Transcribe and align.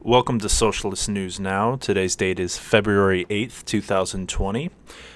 Welcome 0.00 0.38
to 0.40 0.48
Socialist 0.48 1.08
News 1.08 1.40
Now. 1.40 1.76
Today's 1.76 2.14
date 2.14 2.38
is 2.38 2.56
February 2.56 3.24
8th, 3.28 3.64
2020. 3.64 4.70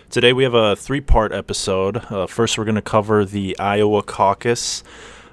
Today 0.08 0.33
we 0.33 0.42
have 0.42 0.54
a 0.54 0.75
three 0.75 1.00
part 1.00 1.33
episode. 1.33 1.99
Uh, 2.10 2.26
first, 2.26 2.58
we're 2.58 2.64
going 2.64 2.75
to 2.75 2.82
cover 2.82 3.24
the 3.24 3.56
Iowa 3.58 4.02
caucus. 4.02 4.82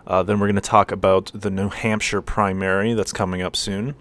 Uh, 0.06 0.22
then, 0.22 0.40
we're 0.40 0.48
going 0.48 0.56
to 0.56 0.62
talk 0.62 0.92
about 0.92 1.32
the 1.34 1.50
New 1.50 1.70
Hampshire 1.70 2.22
primary 2.22 2.94
that's 2.94 3.12
coming 3.12 3.42
up 3.42 3.56
soon. 3.56 3.96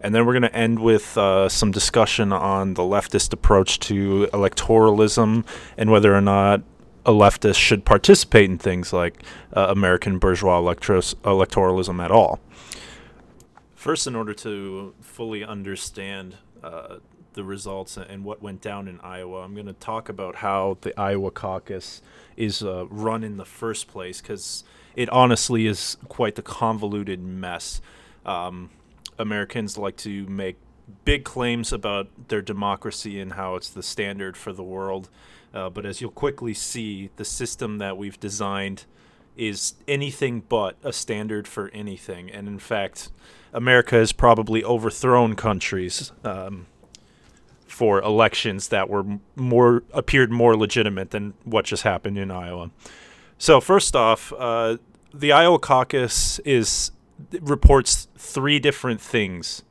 And 0.00 0.14
then, 0.14 0.26
we're 0.26 0.34
going 0.34 0.42
to 0.42 0.54
end 0.54 0.78
with 0.78 1.18
uh, 1.18 1.48
some 1.48 1.72
discussion 1.72 2.32
on 2.32 2.74
the 2.74 2.82
leftist 2.82 3.32
approach 3.32 3.80
to 3.80 4.28
electoralism 4.32 5.44
and 5.76 5.90
whether 5.90 6.14
or 6.14 6.20
not 6.20 6.62
a 7.06 7.10
leftist 7.10 7.56
should 7.56 7.84
participate 7.84 8.48
in 8.48 8.58
things 8.58 8.92
like 8.92 9.22
uh, 9.54 9.66
American 9.70 10.18
bourgeois 10.18 10.60
electros- 10.60 11.14
electoralism 11.16 12.02
at 12.02 12.10
all. 12.10 12.38
First, 13.84 14.06
in 14.06 14.16
order 14.16 14.32
to 14.32 14.94
fully 15.02 15.44
understand 15.44 16.38
uh, 16.62 17.00
the 17.34 17.44
results 17.44 17.98
and 17.98 18.24
what 18.24 18.40
went 18.40 18.62
down 18.62 18.88
in 18.88 18.98
Iowa, 19.00 19.42
I'm 19.42 19.52
going 19.52 19.66
to 19.66 19.74
talk 19.74 20.08
about 20.08 20.36
how 20.36 20.78
the 20.80 20.98
Iowa 20.98 21.30
caucus 21.30 22.00
is 22.34 22.62
uh, 22.62 22.86
run 22.86 23.22
in 23.22 23.36
the 23.36 23.44
first 23.44 23.86
place 23.86 24.22
because 24.22 24.64
it 24.96 25.10
honestly 25.10 25.66
is 25.66 25.98
quite 26.08 26.34
the 26.34 26.40
convoluted 26.40 27.22
mess. 27.22 27.82
Um, 28.24 28.70
Americans 29.18 29.76
like 29.76 29.98
to 29.98 30.24
make 30.28 30.56
big 31.04 31.24
claims 31.24 31.70
about 31.70 32.08
their 32.28 32.40
democracy 32.40 33.20
and 33.20 33.34
how 33.34 33.54
it's 33.54 33.68
the 33.68 33.82
standard 33.82 34.34
for 34.34 34.54
the 34.54 34.64
world. 34.64 35.10
Uh, 35.52 35.68
but 35.68 35.84
as 35.84 36.00
you'll 36.00 36.10
quickly 36.10 36.54
see, 36.54 37.10
the 37.16 37.24
system 37.26 37.76
that 37.76 37.98
we've 37.98 38.18
designed 38.18 38.86
is 39.36 39.74
anything 39.86 40.40
but 40.40 40.76
a 40.82 40.92
standard 40.92 41.46
for 41.46 41.68
anything. 41.74 42.30
And 42.30 42.48
in 42.48 42.58
fact, 42.58 43.10
America 43.54 43.94
has 43.94 44.12
probably 44.12 44.62
overthrown 44.64 45.36
countries 45.36 46.12
um, 46.24 46.66
for 47.66 48.02
elections 48.02 48.68
that 48.68 48.90
were 48.90 49.04
more 49.36 49.84
appeared 49.92 50.30
more 50.30 50.56
legitimate 50.56 51.12
than 51.12 51.34
what 51.44 51.64
just 51.64 51.84
happened 51.84 52.18
in 52.18 52.30
Iowa. 52.30 52.70
So 53.38 53.60
first 53.60 53.96
off, 53.96 54.32
uh, 54.36 54.78
the 55.12 55.32
Iowa 55.32 55.58
caucus 55.58 56.40
is 56.40 56.90
reports 57.40 58.08
three 58.18 58.58
different 58.58 59.00
things 59.00 59.62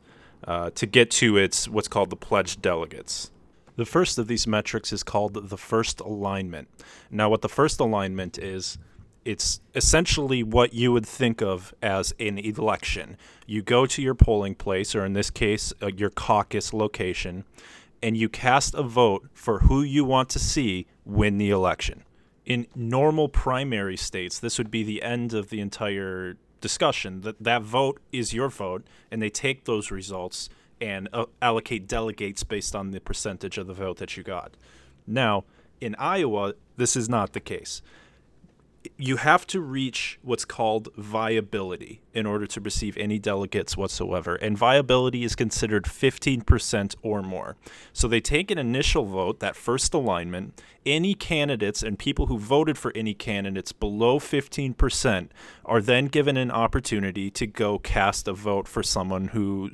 uh, 0.48 0.70
to 0.72 0.86
get 0.86 1.12
to 1.12 1.38
its 1.38 1.68
what's 1.68 1.88
called 1.88 2.10
the 2.10 2.16
pledged 2.16 2.62
delegates. 2.62 3.32
The 3.76 3.86
first 3.86 4.18
of 4.18 4.28
these 4.28 4.46
metrics 4.48 4.94
is 4.94 5.04
called 5.04 5.50
the 5.50 5.58
first 5.58 6.00
alignment. 6.00 6.68
Now, 7.10 7.30
what 7.30 7.42
the 7.42 7.50
first 7.50 7.80
alignment 7.80 8.38
is 8.38 8.78
it's 9.26 9.62
essentially 9.76 10.44
what 10.44 10.74
you 10.74 10.92
would 10.92 11.06
think 11.06 11.42
of 11.42 11.74
as 11.82 12.14
an 12.20 12.38
election. 12.38 13.18
You 13.48 13.62
go 13.62 13.86
to 13.86 14.02
your 14.02 14.16
polling 14.16 14.56
place, 14.56 14.96
or 14.96 15.06
in 15.06 15.14
this 15.14 15.30
case, 15.30 15.74
uh, 15.82 15.88
your 15.88 16.10
caucus 16.10 16.74
location, 16.74 17.46
and 18.02 18.18
you 18.18 18.30
cast 18.30 18.74
a 18.74 18.84
vote 18.84 19.28
for 19.34 19.60
who 19.60 19.82
you 19.82 20.04
want 20.04 20.30
to 20.30 20.40
see 20.40 20.88
win 21.06 21.38
the 21.38 21.50
election. 21.50 22.04
In 22.46 22.68
normal 22.76 23.30
primary 23.30 23.96
states, 23.96 24.40
this 24.40 24.58
would 24.58 24.70
be 24.70 24.84
the 24.84 25.02
end 25.02 25.34
of 25.34 25.50
the 25.50 25.62
entire 25.62 26.36
discussion. 26.60 27.22
That 27.22 27.42
that 27.42 27.62
vote 27.62 28.02
is 28.12 28.34
your 28.34 28.50
vote, 28.50 28.86
and 29.10 29.22
they 29.22 29.30
take 29.30 29.64
those 29.64 29.92
results 29.92 30.50
and 30.82 31.08
uh, 31.14 31.26
allocate 31.42 31.88
delegates 31.88 32.44
based 32.44 32.76
on 32.76 32.92
the 32.92 33.00
percentage 33.00 33.58
of 33.58 33.68
the 33.68 33.74
vote 33.74 33.98
that 33.98 34.18
you 34.18 34.24
got. 34.24 34.58
Now, 35.08 35.46
in 35.80 35.96
Iowa, 35.96 36.56
this 36.76 36.96
is 36.98 37.08
not 37.08 37.34
the 37.34 37.40
case 37.40 37.82
you 38.98 39.18
have 39.18 39.48
to 39.48 39.60
reach 39.60 40.20
what's 40.22 40.46
called 40.46 40.90
viability 40.96 42.02
in 42.14 42.26
order 42.26 42.46
to 42.46 42.62
receive 42.62 42.96
any 42.98 43.18
delegates 43.18 43.76
whatsoever. 43.76 44.36
And 44.36 44.58
viability 44.58 45.24
is 45.24 45.36
considered 45.36 45.86
15% 45.86 46.96
or 47.02 47.22
more. 47.24 47.56
So 47.92 48.08
they 48.08 48.22
take 48.22 48.52
an 48.52 48.58
initial 48.58 49.06
vote, 49.06 49.40
that 49.40 49.56
first 49.56 49.94
alignment. 49.94 50.62
Any 50.86 51.16
candidates 51.16 51.82
and 51.82 51.98
people 51.98 52.28
who 52.28 52.38
voted 52.38 52.78
for 52.78 52.92
any 52.96 53.14
candidates 53.14 53.72
below 53.72 54.20
15% 54.20 55.30
are 55.66 55.82
then 55.82 56.06
given 56.06 56.38
an 56.38 56.52
opportunity 56.52 57.32
to 57.32 57.48
go 57.48 57.80
cast 57.80 58.28
a 58.28 58.34
vote 58.34 58.68
for 58.68 58.84
someone 58.84 59.30
who 59.30 59.72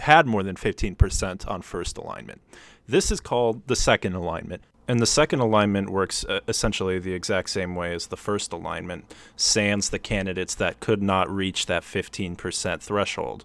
had 0.00 0.26
more 0.26 0.42
than 0.42 0.56
15% 0.56 1.48
on 1.48 1.62
first 1.62 1.98
alignment. 1.98 2.40
This 2.86 3.10
is 3.10 3.20
called 3.20 3.66
the 3.66 3.76
second 3.76 4.14
alignment. 4.14 4.62
And 4.86 5.00
the 5.00 5.06
second 5.06 5.40
alignment 5.40 5.88
works 5.90 6.24
uh, 6.24 6.40
essentially 6.46 6.98
the 6.98 7.14
exact 7.14 7.50
same 7.50 7.74
way 7.74 7.94
as 7.94 8.08
the 8.08 8.16
first 8.16 8.52
alignment, 8.52 9.12
sands 9.36 9.90
the 9.90 9.98
candidates 9.98 10.54
that 10.56 10.80
could 10.80 11.02
not 11.02 11.30
reach 11.30 11.66
that 11.66 11.82
15% 11.82 12.80
threshold. 12.80 13.44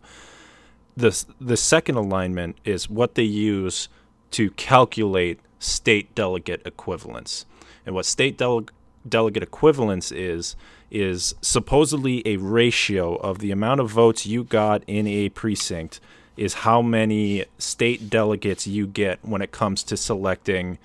The, 0.98 1.26
the 1.40 1.56
second 1.56 1.96
alignment 1.96 2.58
is 2.66 2.90
what 2.90 3.16
they 3.16 3.24
use 3.24 3.88
to 4.32 4.52
calculate 4.52 5.40
state 5.60 6.14
delegate 6.14 6.62
equivalents. 6.66 7.46
And 7.86 7.96
what 7.96 8.06
state 8.06 8.38
dele- 8.38 8.68
delegate 9.08 9.44
equivalents 9.44 10.12
is, 10.12 10.58
is 10.92 11.36
supposedly 11.42 12.22
a 12.28 12.36
ratio 12.36 13.16
of 13.16 13.40
the 13.40 13.52
amount 13.52 13.80
of 13.80 13.90
votes 13.90 14.26
you 14.26 14.44
got 14.44 14.84
in 14.88 15.08
a 15.08 15.30
precinct, 15.30 16.02
is 16.36 16.54
how 16.54 16.82
many 16.82 17.46
state 17.58 18.10
delegates 18.10 18.68
you 18.68 18.88
get 18.88 19.20
when 19.24 19.42
it 19.42 19.52
comes 19.52 19.84
to 19.84 19.96
selecting 19.96 20.78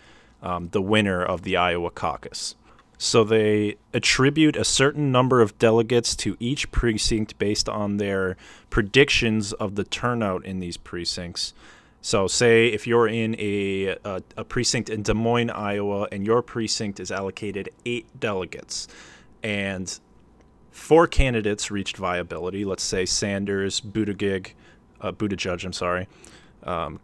um, 0.44 0.68
the 0.68 0.82
winner 0.82 1.24
of 1.24 1.42
the 1.42 1.56
Iowa 1.56 1.90
caucus. 1.90 2.54
So 2.98 3.24
they 3.24 3.76
attribute 3.92 4.56
a 4.56 4.64
certain 4.64 5.10
number 5.10 5.40
of 5.40 5.58
delegates 5.58 6.14
to 6.16 6.36
each 6.38 6.70
precinct 6.70 7.38
based 7.38 7.68
on 7.68 7.96
their 7.96 8.36
predictions 8.70 9.52
of 9.54 9.74
the 9.74 9.84
turnout 9.84 10.44
in 10.44 10.60
these 10.60 10.76
precincts. 10.76 11.54
So, 12.00 12.26
say 12.26 12.68
if 12.68 12.86
you're 12.86 13.08
in 13.08 13.34
a, 13.38 13.96
a, 14.04 14.22
a, 14.36 14.44
precinct 14.44 14.90
in 14.90 15.02
Des 15.02 15.14
Moines, 15.14 15.48
Iowa, 15.48 16.06
and 16.12 16.26
your 16.26 16.42
precinct 16.42 17.00
is 17.00 17.10
allocated 17.10 17.70
eight 17.86 18.20
delegates, 18.20 18.88
and 19.42 19.98
four 20.70 21.06
candidates 21.06 21.70
reached 21.70 21.96
viability. 21.96 22.66
Let's 22.66 22.82
say 22.82 23.06
Sanders, 23.06 23.80
Buttigieg, 23.80 24.52
uh, 25.00 25.12
Buttigieg, 25.12 25.64
I'm 25.64 25.72
sorry, 25.72 26.06
um, 26.64 27.00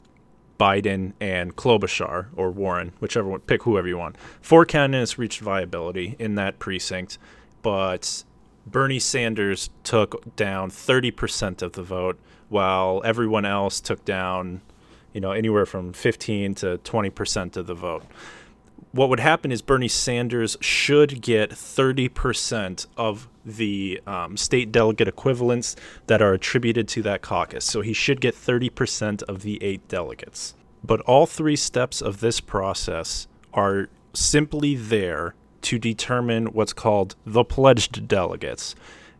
Biden 0.60 1.15
and 1.21 1.56
Klobuchar 1.56 2.26
or 2.37 2.50
Warren, 2.50 2.93
whichever 3.00 3.26
one, 3.26 3.41
pick 3.41 3.62
whoever 3.62 3.88
you 3.88 3.97
want. 3.97 4.16
Four 4.43 4.66
candidates 4.66 5.19
reached 5.19 5.41
viability 5.41 6.16
in 6.19 6.34
that 6.34 6.59
precinct, 6.59 7.16
but 7.62 8.25
Bernie 8.66 8.99
Sanders 8.99 9.70
took 9.84 10.37
down 10.37 10.70
30% 10.70 11.62
of 11.62 11.72
the 11.72 11.82
vote, 11.82 12.20
while 12.50 13.00
everyone 13.06 13.47
else 13.47 13.81
took 13.81 14.04
down, 14.04 14.60
you 15.15 15.20
know, 15.20 15.32
anywhere 15.32 15.65
from 15.65 15.94
15 15.94 16.54
to 16.56 16.78
20% 16.78 17.56
of 17.56 17.66
the 17.66 17.75
vote. 17.75 18.04
What 18.93 19.09
would 19.09 19.20
happen 19.20 19.50
is 19.50 19.62
Bernie 19.62 19.88
Sanders 19.88 20.59
should 20.60 21.22
get 21.22 21.50
30% 21.53 22.87
of 22.99 23.28
the 23.44 24.00
um, 24.06 24.36
state 24.36 24.70
delegate 24.70 25.08
equivalents 25.08 25.76
that 26.06 26.20
are 26.20 26.32
attributed 26.32 26.88
to 26.88 27.02
that 27.02 27.22
caucus. 27.22 27.64
So 27.64 27.80
he 27.80 27.92
should 27.92 28.20
get 28.20 28.34
30% 28.34 29.22
of 29.24 29.42
the 29.42 29.62
eight 29.62 29.86
delegates. 29.88 30.54
But 30.84 31.00
all 31.02 31.26
three 31.26 31.56
steps 31.56 32.00
of 32.00 32.20
this 32.20 32.40
process 32.40 33.28
are 33.52 33.88
simply 34.12 34.74
there 34.74 35.34
to 35.62 35.78
determine 35.78 36.46
what's 36.46 36.72
called 36.72 37.16
the 37.26 37.44
pledged 37.44 38.08
delegates. 38.08 38.74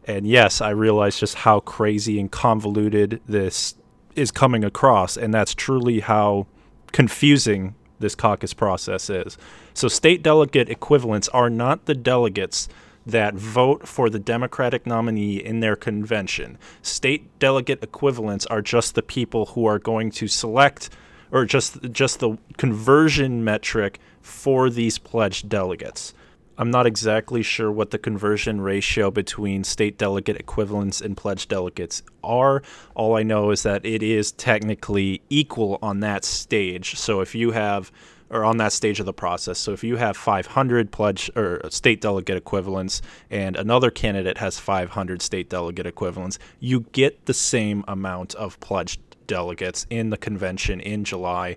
And 0.05 0.27
yes, 0.27 0.61
I 0.61 0.71
realize 0.71 1.19
just 1.19 1.37
how 1.37 1.61
crazy 1.61 2.19
and 2.19 2.31
convoluted 2.31 3.21
this 3.27 3.75
is 4.17 4.31
coming 4.31 4.65
across, 4.65 5.17
and 5.17 5.33
that's 5.33 5.55
truly 5.55 6.01
how 6.01 6.47
confusing 6.93 7.75
this 8.01 8.15
caucus 8.15 8.55
process 8.55 9.11
is. 9.11 9.37
So, 9.75 9.87
state 9.89 10.23
delegate 10.23 10.69
equivalents 10.69 11.29
are 11.29 11.51
not 11.51 11.85
the 11.85 11.95
delegates 11.95 12.69
that 13.11 13.35
vote 13.35 13.87
for 13.87 14.11
the 14.11 14.19
Democratic 14.19 14.87
nominee 14.87 15.37
in 15.37 15.61
their 15.61 15.77
convention. 15.77 16.59
State 16.83 17.39
delegate 17.39 17.83
equivalents 17.83 18.47
are 18.47 18.63
just 18.63 18.95
the 18.95 19.03
people 19.03 19.47
who 19.47 19.67
are 19.67 19.79
going 19.79 20.11
to 20.13 20.29
select 20.29 20.91
or 21.33 21.45
just 21.45 21.81
just 21.93 22.21
the 22.21 22.37
conversion 22.57 23.45
metric 23.45 23.99
for 24.21 24.71
these 24.71 24.99
pledged 24.99 25.49
delegates. 25.49 26.15
I'm 26.59 26.71
not 26.71 26.87
exactly 26.87 27.43
sure 27.43 27.73
what 27.73 27.91
the 27.91 27.99
conversion 27.99 28.61
ratio 28.61 29.11
between 29.11 29.65
state 29.65 29.97
delegate 29.97 30.37
equivalents 30.37 31.01
and 31.01 31.17
pledged 31.17 31.49
delegates 31.49 32.03
are. 32.23 32.63
All 32.95 33.17
I 33.17 33.23
know 33.23 33.51
is 33.51 33.63
that 33.63 33.87
it 33.87 34.03
is 34.03 34.33
technically 34.33 35.23
equal 35.31 35.79
on 35.81 36.01
that 36.01 36.23
stage. 36.23 36.97
So 36.97 37.21
if 37.23 37.35
you 37.35 37.53
have 37.53 37.91
or 38.31 38.45
on 38.45 38.57
that 38.59 38.73
stage 38.73 39.01
of 39.01 39.07
the 39.07 39.13
process. 39.13 39.59
So 39.59 39.73
if 39.73 39.83
you 39.83 39.97
have 39.97 40.17
500 40.17 40.93
pledge 40.93 41.31
or 41.37 41.61
state 41.71 42.01
delegate 42.01 42.37
equivalents 42.37 43.03
and 43.29 43.57
another 43.57 43.91
candidate 43.91 44.39
has 44.39 44.59
500 44.59 45.21
state 45.21 45.51
delegate 45.51 45.87
equivalents, 45.87 46.39
you 46.61 46.81
get 46.93 47.27
the 47.27 47.35
same 47.35 47.85
amount 47.89 48.35
of 48.37 48.59
pledged 48.61 49.01
delegates 49.27 49.87
in 49.91 50.11
the 50.11 50.17
convention 50.17 50.81
in 50.81 51.05
July, 51.05 51.57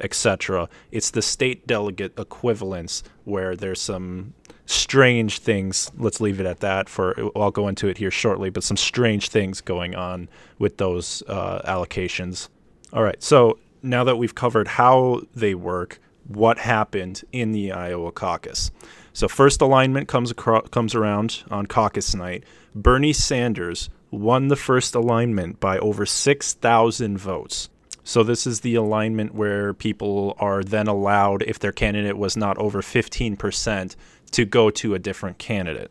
etc. 0.00 0.68
It's 0.90 1.10
the 1.10 1.22
state 1.22 1.66
delegate 1.66 2.18
equivalents 2.18 3.02
where 3.24 3.54
there's 3.54 3.80
some 3.80 4.34
strange 4.66 5.38
things. 5.38 5.90
Let's 5.96 6.20
leave 6.20 6.40
it 6.40 6.46
at 6.46 6.60
that. 6.60 6.88
For 6.88 7.30
I'll 7.36 7.50
go 7.50 7.68
into 7.68 7.88
it 7.88 7.98
here 7.98 8.10
shortly, 8.10 8.50
but 8.50 8.64
some 8.64 8.76
strange 8.76 9.28
things 9.28 9.60
going 9.60 9.94
on 9.94 10.28
with 10.58 10.78
those 10.78 11.22
uh, 11.28 11.60
allocations. 11.62 12.48
All 12.92 13.02
right, 13.02 13.22
so 13.22 13.58
now 13.82 14.04
that 14.04 14.16
we've 14.16 14.34
covered 14.34 14.68
how 14.68 15.22
they 15.34 15.54
work, 15.54 16.00
what 16.26 16.58
happened 16.58 17.22
in 17.32 17.52
the 17.52 17.72
Iowa 17.72 18.12
caucus. 18.12 18.70
So 19.12 19.28
first 19.28 19.60
alignment 19.60 20.08
comes 20.08 20.30
across, 20.30 20.68
comes 20.68 20.94
around 20.94 21.44
on 21.50 21.66
caucus 21.66 22.14
night. 22.14 22.44
Bernie 22.74 23.12
Sanders 23.12 23.88
won 24.10 24.48
the 24.48 24.56
first 24.56 24.94
alignment 24.94 25.60
by 25.60 25.78
over 25.78 26.06
6,000 26.06 27.18
votes. 27.18 27.68
So 28.04 28.22
this 28.22 28.46
is 28.46 28.60
the 28.60 28.74
alignment 28.74 29.34
where 29.34 29.72
people 29.72 30.36
are 30.38 30.62
then 30.62 30.86
allowed 30.86 31.42
if 31.42 31.58
their 31.58 31.72
candidate 31.72 32.18
was 32.18 32.36
not 32.36 32.58
over 32.58 32.82
15% 32.82 33.96
to 34.32 34.44
go 34.44 34.70
to 34.70 34.94
a 34.94 34.98
different 34.98 35.38
candidate. 35.38 35.90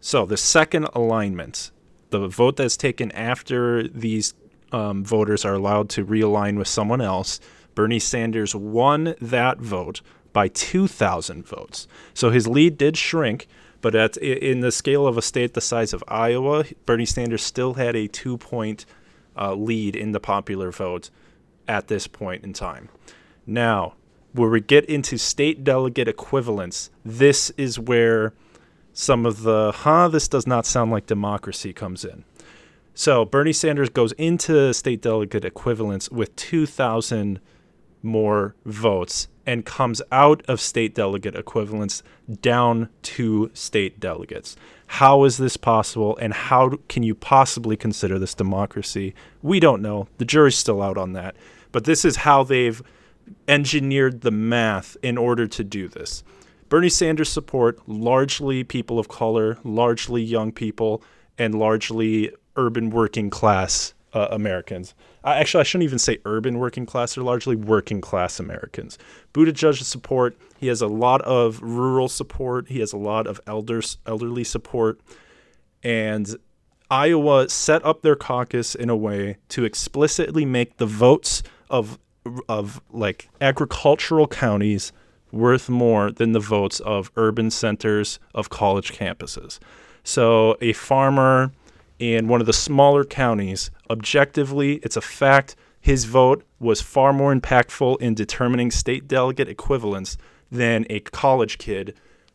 So 0.00 0.24
the 0.24 0.36
second 0.36 0.88
alignment, 0.94 1.70
the 2.10 2.26
vote 2.26 2.56
that's 2.56 2.76
taken 2.76 3.12
after 3.12 3.86
these 3.86 4.34
um, 4.72 5.04
voters 5.04 5.44
are 5.44 5.54
allowed 5.54 5.90
to 5.90 6.06
realign 6.06 6.56
with 6.56 6.68
someone 6.68 7.00
else, 7.00 7.38
Bernie 7.74 7.98
Sanders 7.98 8.54
won 8.54 9.14
that 9.20 9.58
vote 9.58 10.00
by 10.32 10.48
2,000 10.48 11.46
votes. 11.46 11.86
So 12.14 12.30
his 12.30 12.46
lead 12.46 12.78
did 12.78 12.96
shrink, 12.96 13.46
but 13.80 13.94
at 13.94 14.16
in 14.16 14.60
the 14.60 14.72
scale 14.72 15.06
of 15.06 15.18
a 15.18 15.22
state 15.22 15.54
the 15.54 15.60
size 15.60 15.92
of 15.92 16.04
Iowa, 16.08 16.64
Bernie 16.86 17.04
Sanders 17.04 17.42
still 17.42 17.74
had 17.74 17.96
a 17.96 18.08
two-point 18.08 18.86
uh, 19.36 19.54
lead 19.54 19.96
in 19.96 20.12
the 20.12 20.20
popular 20.20 20.70
vote 20.70 21.10
at 21.68 21.88
this 21.88 22.06
point 22.06 22.44
in 22.44 22.52
time. 22.52 22.88
Now, 23.46 23.94
where 24.32 24.48
we 24.48 24.60
get 24.60 24.84
into 24.86 25.18
state 25.18 25.64
delegate 25.64 26.08
equivalents, 26.08 26.90
this 27.04 27.50
is 27.50 27.78
where 27.78 28.32
some 28.92 29.26
of 29.26 29.42
the, 29.42 29.72
huh, 29.74 30.08
this 30.08 30.28
does 30.28 30.46
not 30.46 30.66
sound 30.66 30.90
like 30.90 31.06
democracy 31.06 31.72
comes 31.72 32.04
in. 32.04 32.24
So 32.94 33.24
Bernie 33.24 33.52
Sanders 33.52 33.88
goes 33.88 34.12
into 34.12 34.72
state 34.74 35.00
delegate 35.00 35.44
equivalents 35.44 36.10
with 36.10 36.34
2,000 36.36 37.40
more 38.02 38.54
votes 38.64 39.28
and 39.46 39.64
comes 39.64 40.00
out 40.12 40.42
of 40.48 40.60
state 40.60 40.94
delegate 40.94 41.34
equivalents 41.34 42.02
down 42.40 42.88
to 43.02 43.50
state 43.54 43.98
delegates. 43.98 44.56
How 44.86 45.24
is 45.24 45.38
this 45.38 45.56
possible 45.56 46.16
and 46.18 46.32
how 46.32 46.78
can 46.88 47.02
you 47.02 47.14
possibly 47.14 47.76
consider 47.76 48.18
this 48.18 48.34
democracy? 48.34 49.14
We 49.42 49.58
don't 49.58 49.82
know. 49.82 50.08
The 50.18 50.24
jury's 50.24 50.56
still 50.56 50.82
out 50.82 50.98
on 50.98 51.12
that. 51.14 51.34
But 51.72 51.84
this 51.84 52.04
is 52.04 52.16
how 52.16 52.44
they've 52.44 52.82
engineered 53.48 54.20
the 54.20 54.30
math 54.30 54.96
in 55.02 55.16
order 55.16 55.46
to 55.46 55.64
do 55.64 55.88
this. 55.88 56.22
Bernie 56.68 56.88
Sanders 56.88 57.28
support 57.28 57.86
largely 57.88 58.64
people 58.64 58.98
of 58.98 59.08
color, 59.08 59.58
largely 59.64 60.22
young 60.22 60.52
people, 60.52 61.02
and 61.38 61.54
largely 61.54 62.32
urban 62.56 62.90
working 62.90 63.30
class 63.30 63.94
uh, 64.12 64.28
Americans. 64.30 64.94
Actually, 65.24 65.60
I 65.60 65.64
shouldn't 65.64 65.84
even 65.84 65.98
say 65.98 66.18
urban 66.24 66.58
working 66.58 66.86
class. 66.86 67.14
They're 67.14 67.24
largely 67.24 67.56
working 67.56 68.00
class 68.00 68.40
Americans. 68.40 68.98
Buttigieg's 69.32 69.86
support. 69.86 70.36
He 70.58 70.66
has 70.66 70.82
a 70.82 70.88
lot 70.88 71.22
of 71.22 71.60
rural 71.62 72.08
support. 72.08 72.68
He 72.68 72.80
has 72.80 72.92
a 72.92 72.96
lot 72.96 73.26
of 73.26 73.40
elders, 73.46 73.98
elderly 74.06 74.44
support, 74.44 75.00
and 75.82 76.36
Iowa 76.90 77.48
set 77.48 77.84
up 77.84 78.02
their 78.02 78.16
caucus 78.16 78.74
in 78.74 78.90
a 78.90 78.96
way 78.96 79.38
to 79.48 79.64
explicitly 79.64 80.44
make 80.44 80.76
the 80.76 80.86
votes 80.86 81.42
of 81.70 81.98
of 82.48 82.80
like 82.92 83.28
agricultural 83.40 84.28
counties 84.28 84.92
worth 85.32 85.68
more 85.68 86.12
than 86.12 86.32
the 86.32 86.40
votes 86.40 86.80
of 86.80 87.10
urban 87.16 87.50
centers 87.50 88.20
of 88.34 88.50
college 88.50 88.92
campuses. 88.92 89.58
So 90.04 90.56
a 90.60 90.72
farmer 90.74 91.52
in 92.02 92.26
one 92.26 92.40
of 92.40 92.48
the 92.48 92.52
smaller 92.52 93.04
counties, 93.04 93.70
objectively, 93.88 94.80
it's 94.82 94.96
a 94.96 95.00
fact, 95.00 95.54
his 95.80 96.04
vote 96.04 96.44
was 96.58 96.80
far 96.80 97.12
more 97.12 97.32
impactful 97.32 98.00
in 98.00 98.12
determining 98.12 98.72
state 98.72 99.06
delegate 99.06 99.48
equivalents 99.48 100.18
than 100.50 100.84
a 100.90 100.98
college 100.98 101.58
kid 101.58 101.94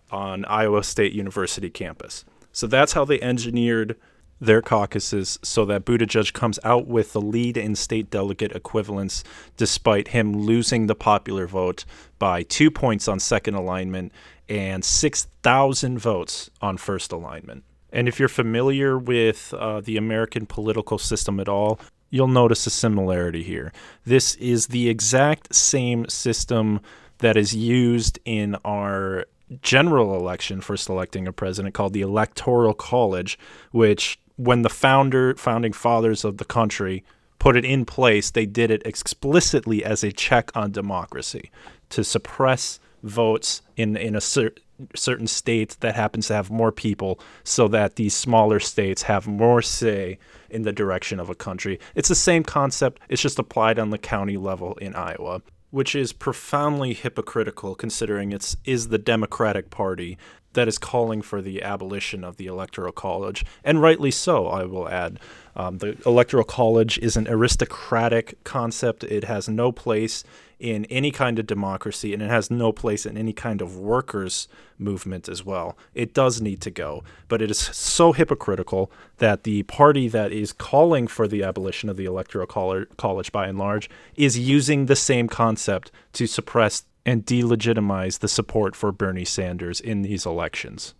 on 0.09 0.45
Iowa 0.45 0.85
State 0.85 1.11
University 1.11 1.69
campus. 1.69 2.23
So 2.53 2.65
that's 2.65 2.93
how 2.93 3.03
they 3.03 3.19
engineered 3.19 3.97
their 4.39 4.61
caucuses 4.61 5.37
so 5.43 5.65
that 5.65 5.83
Buttigieg 5.83 6.31
comes 6.31 6.59
out 6.63 6.87
with 6.87 7.11
the 7.11 7.19
lead 7.19 7.57
in 7.57 7.75
state 7.75 8.09
delegate 8.09 8.53
equivalents, 8.53 9.21
despite 9.57 10.09
him 10.09 10.31
losing 10.31 10.87
the 10.87 10.95
popular 10.95 11.45
vote 11.45 11.83
by 12.19 12.41
two 12.43 12.71
points 12.71 13.09
on 13.09 13.19
second 13.19 13.55
alignment 13.55 14.13
and 14.47 14.85
6,000 14.85 15.99
votes 15.99 16.49
on 16.61 16.77
first 16.77 17.11
alignment. 17.11 17.65
And 17.91 18.07
if 18.07 18.19
you're 18.19 18.29
familiar 18.29 18.97
with 18.97 19.53
uh, 19.53 19.81
the 19.81 19.97
American 19.97 20.45
political 20.45 20.97
system 20.97 21.39
at 21.39 21.47
all, 21.47 21.79
you'll 22.09 22.27
notice 22.27 22.65
a 22.67 22.69
similarity 22.69 23.43
here. 23.43 23.71
This 24.05 24.35
is 24.35 24.67
the 24.67 24.89
exact 24.89 25.53
same 25.53 26.07
system 26.07 26.81
that 27.19 27.37
is 27.37 27.55
used 27.55 28.19
in 28.25 28.55
our 28.63 29.25
general 29.61 30.15
election 30.15 30.61
for 30.61 30.75
selecting 30.75 31.27
a 31.27 31.33
president 31.33 31.73
called 31.73 31.93
the 31.93 32.01
Electoral 32.01 32.73
College, 32.73 33.39
which 33.71 34.19
when 34.35 34.61
the 34.61 34.69
founder 34.69 35.35
founding 35.35 35.73
fathers 35.73 36.23
of 36.23 36.37
the 36.37 36.45
country 36.45 37.03
put 37.39 37.55
it 37.55 37.65
in 37.65 37.85
place, 37.85 38.31
they 38.31 38.45
did 38.45 38.71
it 38.71 38.81
explicitly 38.85 39.83
as 39.83 40.03
a 40.03 40.11
check 40.11 40.51
on 40.55 40.71
democracy 40.71 41.51
to 41.89 42.03
suppress 42.03 42.79
votes 43.03 43.61
in 43.75 43.95
in 43.95 44.15
a 44.15 44.21
cer- 44.21 44.53
certain 44.95 45.27
state 45.27 45.77
that 45.79 45.95
happens 45.95 46.27
to 46.27 46.33
have 46.33 46.49
more 46.49 46.71
people 46.71 47.19
so 47.43 47.67
that 47.67 47.95
these 47.95 48.13
smaller 48.13 48.59
states 48.59 49.03
have 49.03 49.27
more 49.27 49.61
say 49.61 50.17
in 50.49 50.63
the 50.63 50.71
direction 50.71 51.19
of 51.19 51.29
a 51.29 51.35
country. 51.35 51.79
It's 51.95 52.09
the 52.09 52.15
same 52.15 52.43
concept, 52.43 53.01
it's 53.09 53.21
just 53.21 53.39
applied 53.39 53.79
on 53.79 53.89
the 53.89 53.97
county 53.97 54.37
level 54.37 54.75
in 54.75 54.95
Iowa, 54.95 55.41
which 55.71 55.95
is 55.95 56.13
profoundly 56.13 56.93
hypocritical 56.93 57.75
considering 57.75 58.31
it's 58.31 58.57
is 58.65 58.87
the 58.87 58.97
Democratic 58.97 59.69
Party 59.69 60.17
that 60.53 60.67
is 60.67 60.77
calling 60.79 61.21
for 61.21 61.41
the 61.41 61.61
abolition 61.61 62.23
of 62.23 62.37
the 62.37 62.47
Electoral 62.47 62.91
College, 62.91 63.45
and 63.63 63.81
rightly 63.81 64.09
so, 64.09 64.47
I 64.47 64.63
will 64.63 64.89
add. 64.89 65.19
Um, 65.57 65.79
the 65.79 65.97
Electoral 66.05 66.43
College 66.43 66.99
is 66.99 67.17
an 67.17 67.27
aristocratic 67.27 68.41
concept. 68.43 69.03
It 69.03 69.23
has 69.23 69.49
no 69.49 69.71
place 69.71 70.23
in 70.59 70.85
any 70.85 71.09
kind 71.09 71.39
of 71.39 71.47
democracy, 71.47 72.13
and 72.13 72.21
it 72.21 72.29
has 72.29 72.51
no 72.51 72.71
place 72.71 73.07
in 73.07 73.17
any 73.17 73.33
kind 73.33 73.59
of 73.59 73.75
workers' 73.75 74.47
movement 74.77 75.27
as 75.27 75.43
well. 75.43 75.75
It 75.95 76.13
does 76.13 76.41
need 76.41 76.61
to 76.61 76.71
go, 76.71 77.03
but 77.27 77.41
it 77.41 77.49
is 77.49 77.57
so 77.57 78.11
hypocritical 78.11 78.91
that 79.17 79.43
the 79.43 79.63
party 79.63 80.07
that 80.09 80.31
is 80.31 80.53
calling 80.53 81.07
for 81.07 81.27
the 81.27 81.43
abolition 81.43 81.89
of 81.89 81.97
the 81.97 82.05
Electoral 82.05 82.45
College, 82.45 83.31
by 83.31 83.47
and 83.47 83.57
large, 83.57 83.89
is 84.15 84.37
using 84.37 84.85
the 84.85 84.95
same 84.95 85.27
concept 85.27 85.91
to 86.13 86.27
suppress 86.27 86.83
and 87.03 87.25
delegitimize 87.25 88.19
the 88.19 88.27
support 88.27 88.75
for 88.75 88.91
Bernie 88.91 89.25
Sanders 89.25 89.79
in 89.79 90.03
these 90.03 90.25
elections. 90.25 90.93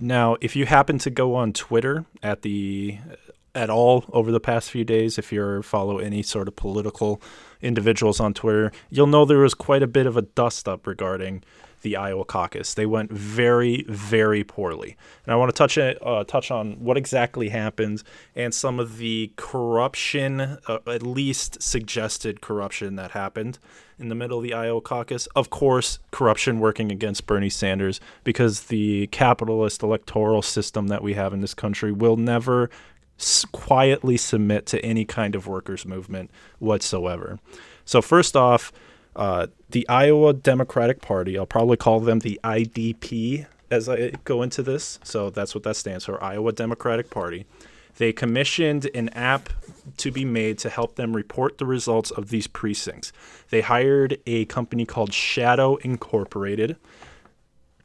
Now, 0.00 0.36
if 0.40 0.56
you 0.56 0.66
happen 0.66 0.98
to 0.98 1.10
go 1.10 1.34
on 1.34 1.52
Twitter 1.52 2.04
at 2.22 2.42
the 2.42 2.98
at 3.54 3.70
all 3.70 4.04
over 4.12 4.32
the 4.32 4.40
past 4.40 4.70
few 4.70 4.84
days, 4.84 5.18
if 5.18 5.32
you 5.32 5.62
follow 5.62 5.98
any 5.98 6.22
sort 6.22 6.48
of 6.48 6.56
political 6.56 7.20
individuals 7.62 8.20
on 8.20 8.34
Twitter, 8.34 8.72
you'll 8.90 9.06
know 9.06 9.24
there 9.24 9.38
was 9.38 9.54
quite 9.54 9.82
a 9.82 9.86
bit 9.86 10.06
of 10.06 10.16
a 10.16 10.22
dust 10.22 10.68
up 10.68 10.86
regarding 10.86 11.42
the 11.84 11.96
Iowa 11.96 12.24
caucus. 12.24 12.74
They 12.74 12.86
went 12.86 13.12
very, 13.12 13.84
very 13.88 14.42
poorly, 14.42 14.96
and 15.24 15.32
I 15.32 15.36
want 15.36 15.54
to 15.54 15.56
touch 15.56 15.78
uh, 15.78 16.24
touch 16.24 16.50
on 16.50 16.72
what 16.80 16.96
exactly 16.96 17.50
happened 17.50 18.02
and 18.34 18.52
some 18.52 18.80
of 18.80 18.96
the 18.96 19.32
corruption, 19.36 20.40
uh, 20.40 20.78
at 20.86 21.02
least 21.02 21.62
suggested 21.62 22.40
corruption 22.40 22.96
that 22.96 23.12
happened 23.12 23.58
in 23.98 24.08
the 24.08 24.14
middle 24.14 24.38
of 24.38 24.42
the 24.42 24.54
Iowa 24.54 24.80
caucus. 24.80 25.28
Of 25.36 25.50
course, 25.50 26.00
corruption 26.10 26.58
working 26.58 26.90
against 26.90 27.26
Bernie 27.26 27.50
Sanders 27.50 28.00
because 28.24 28.64
the 28.64 29.06
capitalist 29.08 29.82
electoral 29.82 30.42
system 30.42 30.88
that 30.88 31.02
we 31.02 31.14
have 31.14 31.32
in 31.32 31.40
this 31.40 31.54
country 31.54 31.92
will 31.92 32.16
never 32.16 32.70
quietly 33.52 34.16
submit 34.16 34.66
to 34.66 34.84
any 34.84 35.04
kind 35.04 35.34
of 35.34 35.46
workers' 35.46 35.86
movement 35.86 36.30
whatsoever. 36.58 37.38
So, 37.84 38.02
first 38.02 38.36
off, 38.36 38.72
uh, 39.16 39.46
the 39.70 39.88
Iowa 39.88 40.32
Democratic 40.32 41.00
Party, 41.00 41.38
I'll 41.38 41.46
probably 41.46 41.76
call 41.76 42.00
them 42.00 42.20
the 42.20 42.40
IDP 42.42 43.46
as 43.70 43.88
I 43.88 44.10
go 44.24 44.42
into 44.42 44.62
this. 44.62 44.98
So, 45.04 45.30
that's 45.30 45.54
what 45.54 45.64
that 45.64 45.76
stands 45.76 46.04
for 46.04 46.22
Iowa 46.22 46.52
Democratic 46.52 47.10
Party. 47.10 47.46
They 47.96 48.12
commissioned 48.12 48.90
an 48.94 49.08
app 49.10 49.50
to 49.98 50.10
be 50.10 50.24
made 50.24 50.58
to 50.58 50.68
help 50.70 50.96
them 50.96 51.14
report 51.14 51.58
the 51.58 51.66
results 51.66 52.10
of 52.10 52.30
these 52.30 52.46
precincts. 52.46 53.12
They 53.50 53.60
hired 53.60 54.18
a 54.26 54.46
company 54.46 54.84
called 54.84 55.12
Shadow 55.12 55.76
Incorporated. 55.76 56.76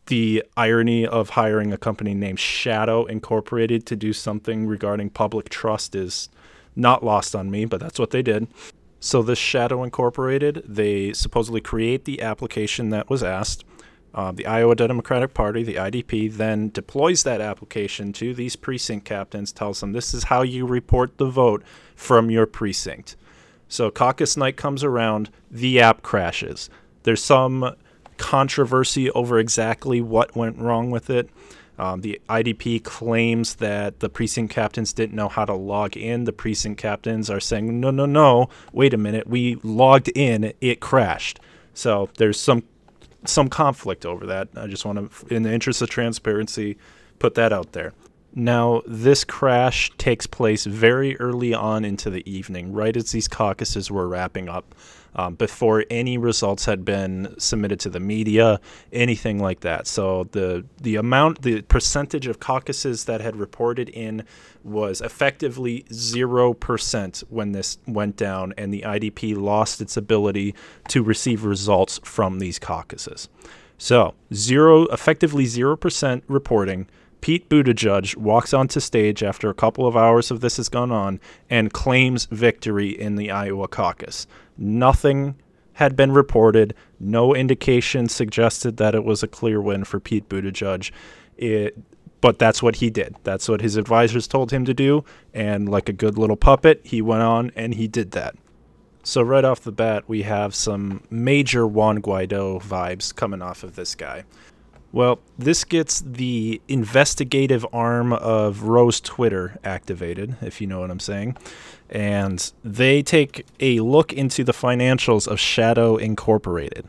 The 0.09 0.43
irony 0.57 1.05
of 1.05 1.29
hiring 1.29 1.71
a 1.71 1.77
company 1.77 2.15
named 2.15 2.39
Shadow 2.39 3.05
Incorporated 3.05 3.85
to 3.85 3.95
do 3.95 4.11
something 4.11 4.65
regarding 4.65 5.11
public 5.11 5.49
trust 5.49 5.93
is 5.93 6.29
not 6.75 7.03
lost 7.03 7.35
on 7.35 7.51
me, 7.51 7.65
but 7.65 7.79
that's 7.79 7.99
what 7.99 8.09
they 8.09 8.23
did. 8.23 8.47
So, 8.99 9.21
this 9.21 9.37
Shadow 9.37 9.83
Incorporated, 9.83 10.63
they 10.67 11.13
supposedly 11.13 11.61
create 11.61 12.05
the 12.05 12.23
application 12.23 12.89
that 12.89 13.07
was 13.07 13.21
asked. 13.21 13.63
Uh, 14.15 14.31
the 14.31 14.47
Iowa 14.47 14.73
Democratic 14.73 15.35
Party, 15.35 15.61
the 15.61 15.75
IDP, 15.75 16.33
then 16.33 16.69
deploys 16.69 17.21
that 17.21 17.39
application 17.39 18.11
to 18.13 18.33
these 18.33 18.55
precinct 18.55 19.05
captains, 19.05 19.51
tells 19.51 19.79
them 19.79 19.91
this 19.91 20.15
is 20.15 20.23
how 20.23 20.41
you 20.41 20.65
report 20.65 21.19
the 21.19 21.29
vote 21.29 21.61
from 21.95 22.31
your 22.31 22.47
precinct. 22.47 23.15
So 23.67 23.91
caucus 23.91 24.35
night 24.35 24.57
comes 24.57 24.83
around, 24.83 25.29
the 25.51 25.79
app 25.79 26.01
crashes. 26.01 26.67
There's 27.03 27.23
some 27.23 27.75
controversy 28.19 29.09
over 29.11 29.39
exactly 29.39 30.01
what 30.01 30.35
went 30.35 30.59
wrong 30.59 30.91
with 30.91 31.09
it. 31.09 31.29
Um, 31.79 32.01
the 32.01 32.19
IDP 32.29 32.83
claims 32.83 33.55
that 33.55 34.01
the 34.01 34.09
precinct 34.09 34.53
captains 34.53 34.91
didn't 34.91 35.15
know 35.15 35.29
how 35.29 35.45
to 35.45 35.53
log 35.53 35.95
in. 35.95 36.25
The 36.25 36.33
precinct 36.33 36.79
captains 36.79 37.29
are 37.29 37.39
saying, 37.39 37.79
no, 37.79 37.89
no, 37.89 38.05
no, 38.05 38.49
wait 38.73 38.93
a 38.93 38.97
minute, 38.97 39.27
we 39.27 39.55
logged 39.63 40.09
in, 40.09 40.53
it 40.59 40.81
crashed. 40.81 41.39
So 41.73 42.09
there's 42.17 42.39
some 42.39 42.63
some 43.25 43.49
conflict 43.49 44.05
over 44.05 44.25
that. 44.27 44.47
I 44.55 44.67
just 44.67 44.85
want 44.85 45.11
to, 45.11 45.33
in 45.33 45.43
the 45.43 45.51
interest 45.51 45.81
of 45.81 45.89
transparency, 45.89 46.77
put 47.19 47.35
that 47.35 47.51
out 47.51 47.73
there. 47.73 47.93
Now, 48.33 48.81
this 48.85 49.23
crash 49.23 49.91
takes 49.97 50.27
place 50.27 50.65
very 50.65 51.17
early 51.17 51.53
on 51.53 51.83
into 51.83 52.09
the 52.09 52.29
evening, 52.29 52.73
right 52.73 52.95
as 52.95 53.11
these 53.11 53.27
caucuses 53.27 53.89
were 53.89 54.07
wrapping 54.07 54.47
up, 54.47 54.75
um, 55.15 55.35
before 55.35 55.85
any 55.89 56.17
results 56.17 56.65
had 56.65 56.85
been 56.85 57.35
submitted 57.37 57.79
to 57.81 57.89
the 57.89 57.99
media, 57.99 58.59
anything 58.91 59.39
like 59.39 59.61
that. 59.61 59.87
So 59.87 60.25
the 60.31 60.65
the 60.81 60.95
amount, 60.95 61.41
the 61.41 61.61
percentage 61.63 62.27
of 62.27 62.39
caucuses 62.39 63.05
that 63.05 63.21
had 63.21 63.35
reported 63.35 63.89
in 63.89 64.23
was 64.63 65.01
effectively 65.01 65.85
zero 65.91 66.53
percent 66.53 67.23
when 67.29 67.51
this 67.51 67.77
went 67.87 68.15
down, 68.15 68.53
and 68.57 68.73
the 68.73 68.81
IDP 68.81 69.35
lost 69.37 69.81
its 69.81 69.97
ability 69.97 70.55
to 70.89 71.03
receive 71.03 71.43
results 71.43 71.99
from 72.03 72.39
these 72.39 72.59
caucuses. 72.59 73.29
So 73.77 74.15
zero, 74.33 74.83
effectively 74.87 75.45
zero 75.45 75.75
percent 75.75 76.23
reporting 76.27 76.87
Pete 77.21 77.49
Buttigieg 77.49 78.15
walks 78.15 78.53
onto 78.53 78.79
stage 78.79 79.23
after 79.23 79.49
a 79.49 79.53
couple 79.53 79.85
of 79.85 79.97
hours 79.97 80.31
of 80.31 80.39
this 80.41 80.57
has 80.57 80.69
gone 80.69 80.91
on 80.91 81.19
and 81.49 81.73
claims 81.73 82.25
victory 82.25 82.89
in 82.89 83.15
the 83.15 83.29
Iowa 83.29 83.67
caucus. 83.67 84.25
Nothing 84.59 85.35
had 85.73 85.95
been 85.95 86.11
reported. 86.11 86.75
No 86.99 87.33
indication 87.33 88.09
suggested 88.09 88.77
that 88.77 88.93
it 88.93 89.05
was 89.05 89.23
a 89.23 89.27
clear 89.27 89.61
win 89.61 89.85
for 89.85 89.99
Pete 89.99 90.27
Buttigieg. 90.27 90.91
It, 91.37 91.77
but 92.19 92.37
that's 92.37 92.61
what 92.61 92.75
he 92.75 92.89
did. 92.89 93.15
That's 93.23 93.47
what 93.47 93.61
his 93.61 93.77
advisors 93.77 94.27
told 94.27 94.51
him 94.51 94.65
to 94.65 94.73
do. 94.73 95.05
And 95.33 95.69
like 95.69 95.87
a 95.87 95.93
good 95.93 96.17
little 96.17 96.35
puppet, 96.35 96.81
he 96.83 97.01
went 97.01 97.23
on 97.23 97.51
and 97.55 97.75
he 97.75 97.87
did 97.87 98.11
that. 98.11 98.35
So, 99.03 99.21
right 99.21 99.45
off 99.45 99.61
the 99.61 99.71
bat, 99.71 100.03
we 100.07 100.23
have 100.23 100.53
some 100.53 101.03
major 101.09 101.65
Juan 101.65 102.01
Guaido 102.01 102.61
vibes 102.61 103.15
coming 103.15 103.41
off 103.41 103.63
of 103.63 103.77
this 103.77 103.95
guy. 103.95 104.25
Well, 104.91 105.19
this 105.37 105.63
gets 105.63 106.01
the 106.01 106.61
investigative 106.67 107.65
arm 107.71 108.11
of 108.11 108.63
Rose 108.63 108.99
Twitter 108.99 109.57
activated, 109.63 110.35
if 110.41 110.59
you 110.59 110.67
know 110.67 110.81
what 110.81 110.91
I'm 110.91 110.99
saying. 110.99 111.37
And 111.89 112.51
they 112.63 113.01
take 113.01 113.45
a 113.59 113.79
look 113.79 114.13
into 114.13 114.43
the 114.43 114.51
financials 114.51 115.27
of 115.27 115.39
Shadow 115.39 115.97
Incorporated. 115.97 116.87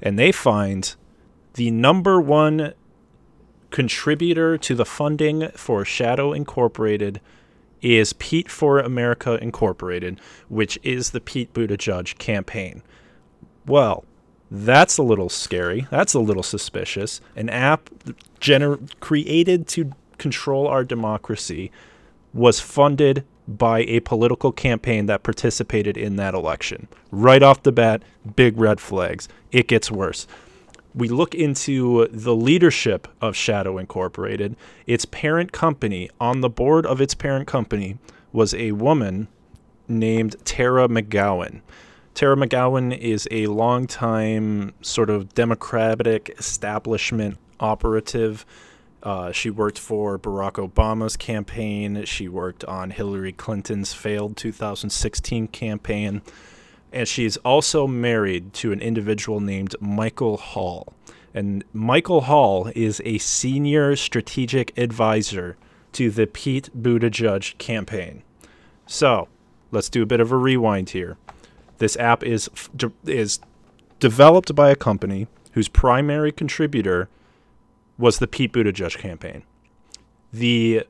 And 0.00 0.18
they 0.18 0.32
find 0.32 0.94
the 1.54 1.70
number 1.70 2.20
one 2.20 2.72
contributor 3.70 4.56
to 4.56 4.74
the 4.74 4.86
funding 4.86 5.48
for 5.50 5.84
Shadow 5.84 6.32
Incorporated 6.32 7.20
is 7.82 8.12
Pete 8.14 8.50
for 8.50 8.80
America 8.80 9.38
Incorporated, 9.42 10.20
which 10.48 10.78
is 10.82 11.10
the 11.10 11.20
Pete 11.20 11.52
Buttigieg 11.52 12.18
campaign. 12.18 12.82
Well, 13.66 14.04
that's 14.50 14.98
a 14.98 15.02
little 15.02 15.28
scary. 15.28 15.86
That's 15.90 16.14
a 16.14 16.20
little 16.20 16.42
suspicious. 16.42 17.20
An 17.36 17.48
app 17.50 17.90
gener- 18.40 18.80
created 19.00 19.68
to 19.68 19.92
control 20.16 20.66
our 20.66 20.84
democracy 20.84 21.70
was 22.32 22.60
funded 22.60 23.24
by 23.48 23.80
a 23.80 24.00
political 24.00 24.52
campaign 24.52 25.06
that 25.06 25.22
participated 25.22 25.96
in 25.96 26.16
that 26.16 26.34
election. 26.34 26.86
Right 27.10 27.42
off 27.42 27.62
the 27.62 27.72
bat, 27.72 28.02
big 28.36 28.58
red 28.58 28.78
flags. 28.78 29.26
It 29.50 29.66
gets 29.66 29.90
worse. 29.90 30.26
We 30.94 31.08
look 31.08 31.34
into 31.34 32.08
the 32.08 32.34
leadership 32.34 33.08
of 33.22 33.34
Shadow 33.34 33.78
Incorporated. 33.78 34.56
Its 34.86 35.06
parent 35.06 35.52
company, 35.52 36.10
on 36.20 36.42
the 36.42 36.50
board 36.50 36.84
of 36.84 37.00
its 37.00 37.14
parent 37.14 37.46
company, 37.46 37.98
was 38.32 38.52
a 38.52 38.72
woman 38.72 39.28
named 39.86 40.36
Tara 40.44 40.86
McGowan. 40.88 41.62
Tara 42.14 42.36
McGowan 42.36 42.96
is 42.96 43.28
a 43.30 43.46
longtime 43.46 44.74
sort 44.82 45.08
of 45.08 45.34
Democratic 45.34 46.34
establishment 46.38 47.38
operative. 47.60 48.44
Uh, 49.02 49.30
she 49.32 49.50
worked 49.50 49.78
for 49.78 50.18
Barack 50.18 50.54
Obama's 50.54 51.16
campaign. 51.16 52.04
She 52.04 52.28
worked 52.28 52.64
on 52.64 52.90
Hillary 52.90 53.32
Clinton's 53.32 53.92
failed 53.92 54.36
2016 54.36 55.48
campaign. 55.48 56.22
And 56.92 57.06
she's 57.06 57.36
also 57.38 57.86
married 57.86 58.52
to 58.54 58.72
an 58.72 58.80
individual 58.80 59.40
named 59.40 59.76
Michael 59.80 60.36
Hall. 60.36 60.92
And 61.34 61.62
Michael 61.72 62.22
Hall 62.22 62.72
is 62.74 63.00
a 63.04 63.18
senior 63.18 63.94
strategic 63.94 64.76
advisor 64.76 65.56
to 65.92 66.10
the 66.10 66.26
Pete 66.26 66.70
Buttigieg 66.76 67.56
campaign. 67.58 68.22
So 68.86 69.28
let's 69.70 69.88
do 69.88 70.02
a 70.02 70.06
bit 70.06 70.20
of 70.20 70.32
a 70.32 70.36
rewind 70.36 70.90
here. 70.90 71.16
This 71.78 71.96
app 71.96 72.24
is 72.24 72.48
is 73.04 73.38
developed 74.00 74.54
by 74.54 74.70
a 74.70 74.76
company 74.76 75.28
whose 75.52 75.68
primary 75.68 76.32
contributor 76.32 77.08
was 77.98 78.18
the 78.18 78.26
Pete 78.26 78.52
Buttigieg 78.52 78.96
campaign. 78.98 79.42
The 80.32 80.84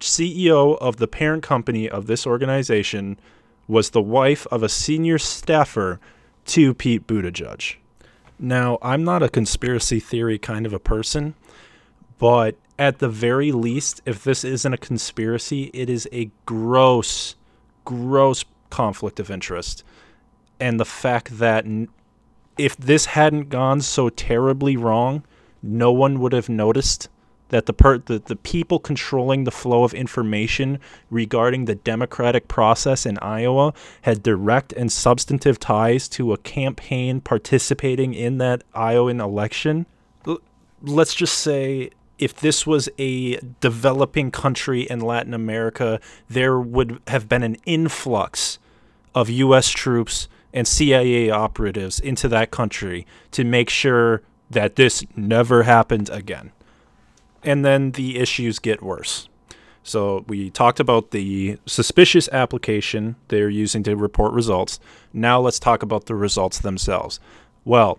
CEO 0.00 0.78
of 0.78 0.96
the 0.96 1.08
parent 1.08 1.42
company 1.42 1.88
of 1.88 2.06
this 2.06 2.26
organization 2.26 3.18
was 3.66 3.90
the 3.90 4.02
wife 4.02 4.46
of 4.50 4.62
a 4.62 4.68
senior 4.68 5.18
staffer 5.18 6.00
to 6.46 6.74
Pete 6.74 7.06
Buttigieg. 7.06 7.76
Now, 8.38 8.78
I'm 8.82 9.04
not 9.04 9.22
a 9.22 9.28
conspiracy 9.28 10.00
theory 10.00 10.38
kind 10.38 10.66
of 10.66 10.72
a 10.72 10.78
person, 10.78 11.34
but 12.18 12.56
at 12.78 12.98
the 12.98 13.08
very 13.08 13.52
least, 13.52 14.00
if 14.06 14.22
this 14.24 14.44
isn't 14.44 14.72
a 14.72 14.78
conspiracy, 14.78 15.70
it 15.74 15.90
is 15.90 16.08
a 16.12 16.30
gross, 16.46 17.34
gross 17.84 18.44
conflict 18.70 19.18
of 19.18 19.30
interest 19.30 19.84
and 20.60 20.78
the 20.78 20.84
fact 20.84 21.38
that 21.38 21.64
if 22.56 22.76
this 22.76 23.06
hadn't 23.06 23.48
gone 23.48 23.80
so 23.80 24.08
terribly 24.08 24.76
wrong, 24.76 25.24
no 25.62 25.92
one 25.92 26.20
would 26.20 26.32
have 26.32 26.48
noticed 26.48 27.08
that 27.48 27.66
the 27.66 27.72
per- 27.72 27.98
the, 27.98 28.18
the 28.18 28.36
people 28.36 28.78
controlling 28.78 29.44
the 29.44 29.50
flow 29.50 29.84
of 29.84 29.94
information 29.94 30.78
regarding 31.10 31.64
the 31.64 31.74
democratic 31.74 32.48
process 32.48 33.06
in 33.06 33.18
Iowa 33.18 33.72
had 34.02 34.22
direct 34.22 34.72
and 34.72 34.92
substantive 34.92 35.58
ties 35.58 36.08
to 36.10 36.32
a 36.32 36.38
campaign 36.38 37.20
participating 37.20 38.14
in 38.14 38.38
that 38.38 38.64
Iowan 38.74 39.20
election. 39.20 39.86
L- 40.26 40.40
let's 40.82 41.14
just 41.14 41.38
say 41.38 41.90
if 42.18 42.34
this 42.34 42.66
was 42.66 42.88
a 42.98 43.36
developing 43.60 44.30
country 44.30 44.82
in 44.82 45.00
Latin 45.00 45.32
America, 45.32 46.00
there 46.28 46.58
would 46.58 47.00
have 47.06 47.28
been 47.28 47.42
an 47.42 47.56
influx 47.64 48.58
of 49.14 49.30
US 49.30 49.70
troops 49.70 50.28
and 50.52 50.66
CIA 50.66 51.30
operatives 51.30 52.00
into 52.00 52.28
that 52.28 52.50
country 52.50 53.06
to 53.30 53.44
make 53.44 53.70
sure 53.70 54.22
that 54.50 54.76
this 54.76 55.04
never 55.16 55.64
happened 55.64 56.08
again. 56.10 56.52
And 57.42 57.64
then 57.64 57.92
the 57.92 58.18
issues 58.18 58.58
get 58.58 58.82
worse. 58.82 59.28
So 59.82 60.24
we 60.28 60.50
talked 60.50 60.80
about 60.80 61.12
the 61.12 61.58
suspicious 61.64 62.28
application 62.30 63.16
they're 63.28 63.48
using 63.48 63.82
to 63.84 63.96
report 63.96 64.32
results. 64.34 64.80
Now 65.12 65.40
let's 65.40 65.58
talk 65.58 65.82
about 65.82 66.06
the 66.06 66.14
results 66.14 66.58
themselves. 66.58 67.20
Well, 67.64 67.98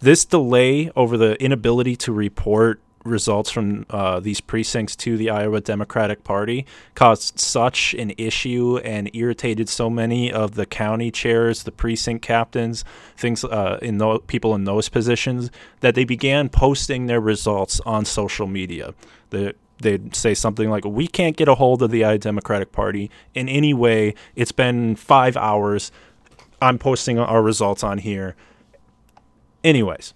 this 0.00 0.24
delay 0.24 0.90
over 0.94 1.16
the 1.16 1.34
inability 1.42 1.96
to 1.96 2.12
report 2.12 2.80
results 3.06 3.50
from 3.50 3.86
uh, 3.90 4.20
these 4.20 4.40
precincts 4.40 4.96
to 4.96 5.16
the 5.16 5.30
Iowa 5.30 5.60
Democratic 5.60 6.24
Party 6.24 6.66
caused 6.94 7.38
such 7.38 7.94
an 7.94 8.12
issue 8.18 8.78
and 8.78 9.10
irritated 9.14 9.68
so 9.68 9.88
many 9.88 10.32
of 10.32 10.54
the 10.54 10.66
county 10.66 11.10
chairs, 11.10 11.62
the 11.62 11.72
precinct 11.72 12.22
captains, 12.22 12.84
things 13.16 13.44
uh, 13.44 13.78
in 13.82 14.00
people 14.26 14.54
in 14.54 14.64
those 14.64 14.88
positions 14.88 15.50
that 15.80 15.94
they 15.94 16.04
began 16.04 16.48
posting 16.48 17.06
their 17.06 17.20
results 17.20 17.80
on 17.86 18.04
social 18.04 18.46
media. 18.46 18.94
The, 19.30 19.54
they'd 19.80 20.14
say 20.14 20.34
something 20.34 20.70
like, 20.70 20.84
"We 20.84 21.06
can't 21.06 21.36
get 21.36 21.48
a 21.48 21.54
hold 21.54 21.82
of 21.82 21.90
the 21.90 22.04
Iowa 22.04 22.18
Democratic 22.18 22.72
Party 22.72 23.10
in 23.34 23.48
any 23.48 23.74
way. 23.74 24.14
It's 24.34 24.52
been 24.52 24.96
five 24.96 25.36
hours. 25.36 25.92
I'm 26.60 26.78
posting 26.78 27.18
our 27.18 27.42
results 27.42 27.82
on 27.82 27.98
here." 27.98 28.36
Anyways, 29.64 30.14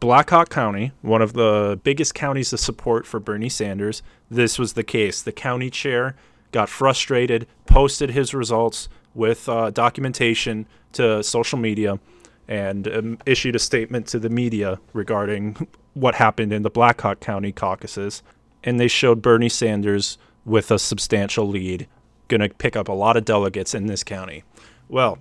Black 0.00 0.30
Hawk 0.30 0.48
County, 0.48 0.92
one 1.02 1.22
of 1.22 1.32
the 1.32 1.80
biggest 1.82 2.14
counties 2.14 2.52
of 2.52 2.60
support 2.60 3.04
for 3.04 3.18
Bernie 3.18 3.48
Sanders, 3.48 4.00
this 4.30 4.56
was 4.58 4.74
the 4.74 4.84
case. 4.84 5.22
The 5.22 5.32
county 5.32 5.70
chair 5.70 6.14
got 6.52 6.68
frustrated, 6.68 7.48
posted 7.66 8.10
his 8.10 8.32
results 8.32 8.88
with 9.14 9.48
uh, 9.48 9.70
documentation 9.70 10.66
to 10.92 11.22
social 11.24 11.58
media, 11.58 11.98
and 12.46 12.86
um, 12.88 13.18
issued 13.26 13.56
a 13.56 13.58
statement 13.58 14.06
to 14.06 14.20
the 14.20 14.30
media 14.30 14.78
regarding 14.92 15.66
what 15.94 16.14
happened 16.14 16.52
in 16.52 16.62
the 16.62 16.70
Black 16.70 17.00
Hawk 17.00 17.18
County 17.18 17.50
caucuses. 17.50 18.22
And 18.62 18.78
they 18.78 18.88
showed 18.88 19.20
Bernie 19.20 19.48
Sanders 19.48 20.16
with 20.44 20.70
a 20.70 20.78
substantial 20.78 21.48
lead, 21.48 21.88
going 22.28 22.40
to 22.40 22.48
pick 22.50 22.76
up 22.76 22.88
a 22.88 22.92
lot 22.92 23.16
of 23.16 23.24
delegates 23.24 23.74
in 23.74 23.86
this 23.86 24.04
county. 24.04 24.44
Well, 24.88 25.18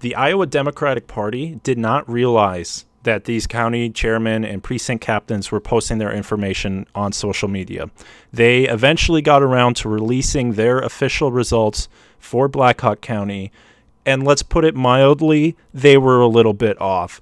the 0.00 0.14
Iowa 0.14 0.46
Democratic 0.46 1.08
Party 1.08 1.60
did 1.64 1.78
not 1.78 2.08
realize 2.08 2.84
that 3.04 3.24
these 3.24 3.46
county 3.46 3.88
chairmen 3.88 4.44
and 4.44 4.62
precinct 4.62 5.04
captains 5.04 5.50
were 5.50 5.60
posting 5.60 5.98
their 5.98 6.12
information 6.12 6.86
on 6.94 7.12
social 7.12 7.48
media. 7.48 7.90
They 8.32 8.64
eventually 8.64 9.22
got 9.22 9.42
around 9.42 9.76
to 9.76 9.88
releasing 9.88 10.52
their 10.54 10.78
official 10.80 11.30
results 11.30 11.88
for 12.18 12.48
Black 12.48 12.80
Hawk 12.80 13.00
County, 13.00 13.52
and 14.04 14.24
let's 14.24 14.42
put 14.42 14.64
it 14.64 14.74
mildly, 14.74 15.56
they 15.72 15.96
were 15.96 16.20
a 16.20 16.26
little 16.26 16.52
bit 16.52 16.80
off. 16.80 17.20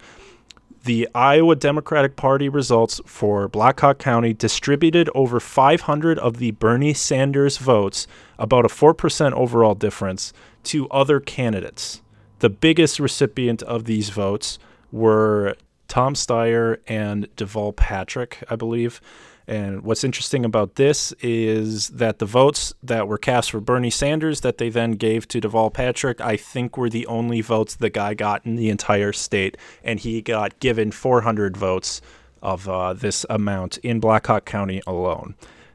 The 0.85 1.09
Iowa 1.15 1.55
Democratic 1.55 2.17
Party 2.17 2.49
results 2.49 3.01
for 3.07 3.47
Black 3.47 3.79
Hawk 3.79 3.99
County 3.99 4.33
distributed 4.33 5.09
over 5.15 5.39
500 5.39 6.19
of 6.19 6.39
the 6.39 6.51
Bernie 6.53 6.95
Sanders 6.95 7.57
votes, 7.59 8.09
about 8.37 8.65
a 8.65 8.69
4% 8.69 9.33
overall 9.33 9.77
difference, 9.77 10.33
to 10.65 10.89
other 10.89 11.21
candidates. 11.21 12.03
The 12.41 12.51
biggest 12.51 12.99
recipient 12.99 13.63
of 13.63 13.85
these 13.85 14.11
votes 14.11 14.59
were 14.91 15.55
Tom 15.93 16.15
Steyer 16.15 16.79
and 16.87 17.29
Deval 17.37 17.77
Patrick, 17.77 18.43
I 18.49 18.57
believe. 18.57 18.99
And 19.47 19.83
what's 19.83 20.05
interesting 20.05 20.43
about 20.43 20.77
this 20.77 21.13
is 21.21 21.89
that 21.89 22.19
the 22.19 22.25
votes 22.25 22.73
that 22.83 23.07
were 23.07 23.19
cast 23.19 23.51
for 23.51 23.61
Bernie 23.61 23.91
Sanders 23.91 24.41
that 24.41 24.57
they 24.57 24.71
then 24.71 24.93
gave 24.93 25.29
to 25.29 25.39
Deval 25.39 25.71
Patrick, 25.71 26.19
I 26.19 26.39
think 26.39 26.79
were 26.79 26.89
the 26.89 27.07
only 27.09 27.43
votes 27.43 27.75
the 27.75 27.91
guy 27.91 28.15
got 28.15 28.47
in 28.47 28.57
the 28.57 28.71
entire 28.71 29.13
state. 29.13 29.59
And 29.85 30.01
he 30.01 30.23
got 30.23 30.59
given 30.61 30.93
400 30.93 31.59
votes 31.59 32.01
of 32.41 32.67
uh, 32.71 32.95
this 32.95 33.27
amount 33.29 33.77
in 33.83 34.01
Black 34.01 34.29
Hawk 34.29 34.47
County 34.47 34.81
alone. 34.87 35.35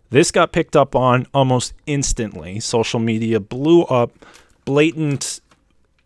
This 0.09 0.31
got 0.31 0.51
picked 0.51 0.75
up 0.75 0.95
on 0.95 1.27
almost 1.31 1.75
instantly. 1.85 2.59
Social 2.59 2.99
media 2.99 3.39
blew 3.39 3.83
up, 3.83 4.13
blatant 4.65 5.41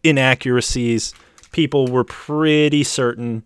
inaccuracies. 0.04 1.14
People 1.54 1.88
were 1.88 2.04
pretty 2.04 2.84
certain 2.84 3.44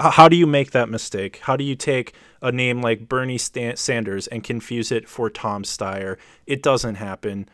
how 0.00 0.28
do 0.28 0.36
you 0.36 0.46
make 0.46 0.72
that 0.72 0.88
mistake? 0.88 1.38
How 1.42 1.56
do 1.56 1.64
you 1.64 1.74
take 1.74 2.14
a 2.42 2.52
name 2.52 2.82
like 2.82 3.08
Bernie 3.08 3.38
Sanders 3.38 4.26
and 4.26 4.44
confuse 4.44 4.92
it 4.92 5.08
for 5.08 5.30
Tom 5.30 5.62
Steyer? 5.62 6.16
It 6.46 6.62
doesn't 6.62 6.96
happen. 6.96 7.48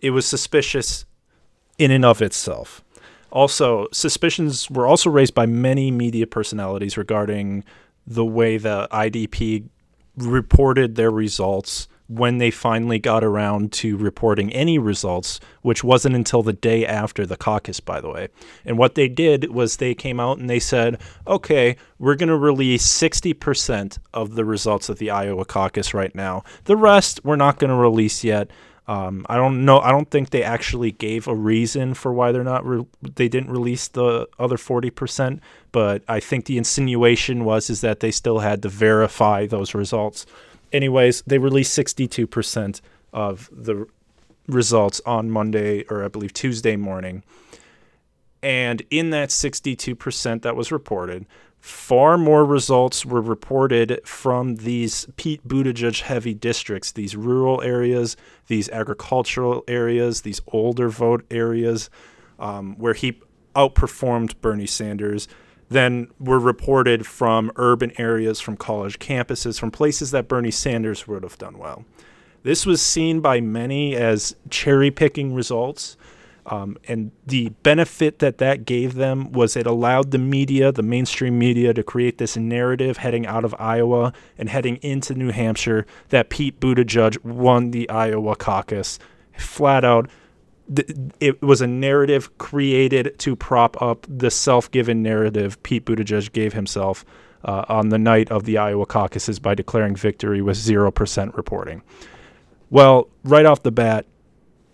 It 0.00 0.10
was 0.10 0.26
suspicious 0.26 1.04
in 1.78 1.90
and 1.90 2.04
of 2.04 2.20
itself. 2.20 2.82
Also, 3.30 3.86
suspicions 3.92 4.68
were 4.70 4.86
also 4.86 5.08
raised 5.08 5.34
by 5.34 5.46
many 5.46 5.90
media 5.90 6.26
personalities 6.26 6.96
regarding 6.96 7.64
the 8.06 8.24
way 8.24 8.56
the 8.56 8.88
IDP 8.90 9.68
reported 10.16 10.96
their 10.96 11.10
results 11.10 11.86
when 12.10 12.38
they 12.38 12.50
finally 12.50 12.98
got 12.98 13.22
around 13.22 13.70
to 13.70 13.96
reporting 13.96 14.52
any 14.52 14.78
results, 14.78 15.38
which 15.62 15.84
wasn't 15.84 16.16
until 16.16 16.42
the 16.42 16.52
day 16.52 16.84
after 16.84 17.24
the 17.24 17.36
caucus, 17.36 17.78
by 17.78 18.00
the 18.00 18.10
way. 18.10 18.28
And 18.64 18.76
what 18.76 18.96
they 18.96 19.06
did 19.08 19.50
was 19.50 19.76
they 19.76 19.94
came 19.94 20.18
out 20.18 20.38
and 20.38 20.50
they 20.50 20.58
said, 20.58 21.00
okay, 21.24 21.76
we're 22.00 22.16
going 22.16 22.28
to 22.28 22.36
release 22.36 22.84
60% 22.84 23.98
of 24.12 24.34
the 24.34 24.44
results 24.44 24.88
of 24.88 24.98
the 24.98 25.08
Iowa 25.08 25.44
caucus 25.44 25.94
right 25.94 26.12
now. 26.12 26.42
The 26.64 26.76
rest 26.76 27.20
we're 27.22 27.36
not 27.36 27.60
going 27.60 27.70
to 27.70 27.76
release 27.76 28.24
yet. 28.24 28.50
Um, 28.88 29.24
I 29.28 29.36
don't 29.36 29.64
know. 29.64 29.78
I 29.78 29.92
don't 29.92 30.10
think 30.10 30.30
they 30.30 30.42
actually 30.42 30.90
gave 30.90 31.28
a 31.28 31.34
reason 31.34 31.94
for 31.94 32.12
why 32.12 32.32
they're 32.32 32.42
not. 32.42 32.66
Re- 32.66 32.86
they 33.00 33.28
didn't 33.28 33.52
release 33.52 33.86
the 33.86 34.26
other 34.36 34.56
forty 34.56 34.90
percent, 34.90 35.40
but 35.70 36.02
I 36.08 36.18
think 36.18 36.46
the 36.46 36.58
insinuation 36.58 37.44
was 37.44 37.70
is 37.70 37.82
that 37.82 38.00
they 38.00 38.10
still 38.10 38.40
had 38.40 38.62
to 38.62 38.68
verify 38.68 39.46
those 39.46 39.74
results 39.76 40.26
anyways, 40.72 41.22
they 41.26 41.38
released 41.38 41.76
62% 41.78 42.80
of 43.12 43.48
the 43.52 43.86
results 44.46 45.00
on 45.06 45.30
Monday 45.30 45.84
or 45.90 46.04
I 46.04 46.08
believe 46.08 46.32
Tuesday 46.32 46.76
morning. 46.76 47.22
And 48.42 48.82
in 48.90 49.10
that 49.10 49.28
62% 49.28 50.42
that 50.42 50.56
was 50.56 50.72
reported, 50.72 51.26
far 51.58 52.16
more 52.16 52.44
results 52.44 53.04
were 53.04 53.20
reported 53.20 54.00
from 54.04 54.56
these 54.56 55.06
Pete 55.16 55.46
Buttigieg 55.46 56.00
heavy 56.00 56.32
districts, 56.32 56.92
these 56.92 57.14
rural 57.14 57.60
areas, 57.60 58.16
these 58.46 58.68
agricultural 58.70 59.62
areas, 59.68 60.22
these 60.22 60.40
older 60.48 60.88
vote 60.88 61.24
areas, 61.30 61.90
um, 62.38 62.76
where 62.78 62.94
he 62.94 63.20
outperformed 63.54 64.40
Bernie 64.40 64.66
Sanders 64.66 65.28
then 65.70 66.08
were 66.18 66.38
reported 66.38 67.06
from 67.06 67.50
urban 67.56 67.92
areas, 67.98 68.40
from 68.40 68.56
college 68.56 68.98
campuses, 68.98 69.58
from 69.58 69.70
places 69.70 70.10
that 70.10 70.28
Bernie 70.28 70.50
Sanders 70.50 71.08
would 71.08 71.22
have 71.22 71.38
done 71.38 71.58
well. 71.58 71.84
This 72.42 72.66
was 72.66 72.82
seen 72.82 73.20
by 73.20 73.40
many 73.40 73.94
as 73.94 74.34
cherry 74.50 74.90
picking 74.90 75.34
results. 75.34 75.96
Um, 76.46 76.78
and 76.88 77.12
the 77.26 77.50
benefit 77.62 78.18
that 78.18 78.38
that 78.38 78.64
gave 78.64 78.94
them 78.94 79.30
was 79.30 79.56
it 79.56 79.66
allowed 79.66 80.10
the 80.10 80.18
media, 80.18 80.72
the 80.72 80.82
mainstream 80.82 81.38
media, 81.38 81.72
to 81.74 81.82
create 81.82 82.18
this 82.18 82.36
narrative 82.36 82.96
heading 82.96 83.26
out 83.26 83.44
of 83.44 83.54
Iowa 83.58 84.12
and 84.36 84.48
heading 84.48 84.76
into 84.76 85.14
New 85.14 85.30
Hampshire 85.30 85.86
that 86.08 86.30
Pete 86.30 86.58
Buttigieg 86.58 87.22
won 87.24 87.70
the 87.70 87.88
Iowa 87.88 88.34
caucus 88.34 88.98
flat 89.36 89.84
out 89.84 90.10
it 91.18 91.42
was 91.42 91.60
a 91.60 91.66
narrative 91.66 92.36
created 92.38 93.18
to 93.18 93.34
prop 93.34 93.80
up 93.82 94.06
the 94.08 94.30
self-given 94.30 95.02
narrative 95.02 95.60
Pete 95.62 95.84
Buttigieg 95.84 96.32
gave 96.32 96.52
himself 96.52 97.04
uh, 97.44 97.64
on 97.68 97.88
the 97.88 97.98
night 97.98 98.30
of 98.30 98.44
the 98.44 98.58
Iowa 98.58 98.86
caucuses 98.86 99.38
by 99.38 99.54
declaring 99.54 99.96
victory 99.96 100.40
with 100.42 100.56
zero 100.56 100.90
percent 100.90 101.34
reporting. 101.34 101.82
Well, 102.68 103.08
right 103.24 103.46
off 103.46 103.62
the 103.62 103.72
bat, 103.72 104.06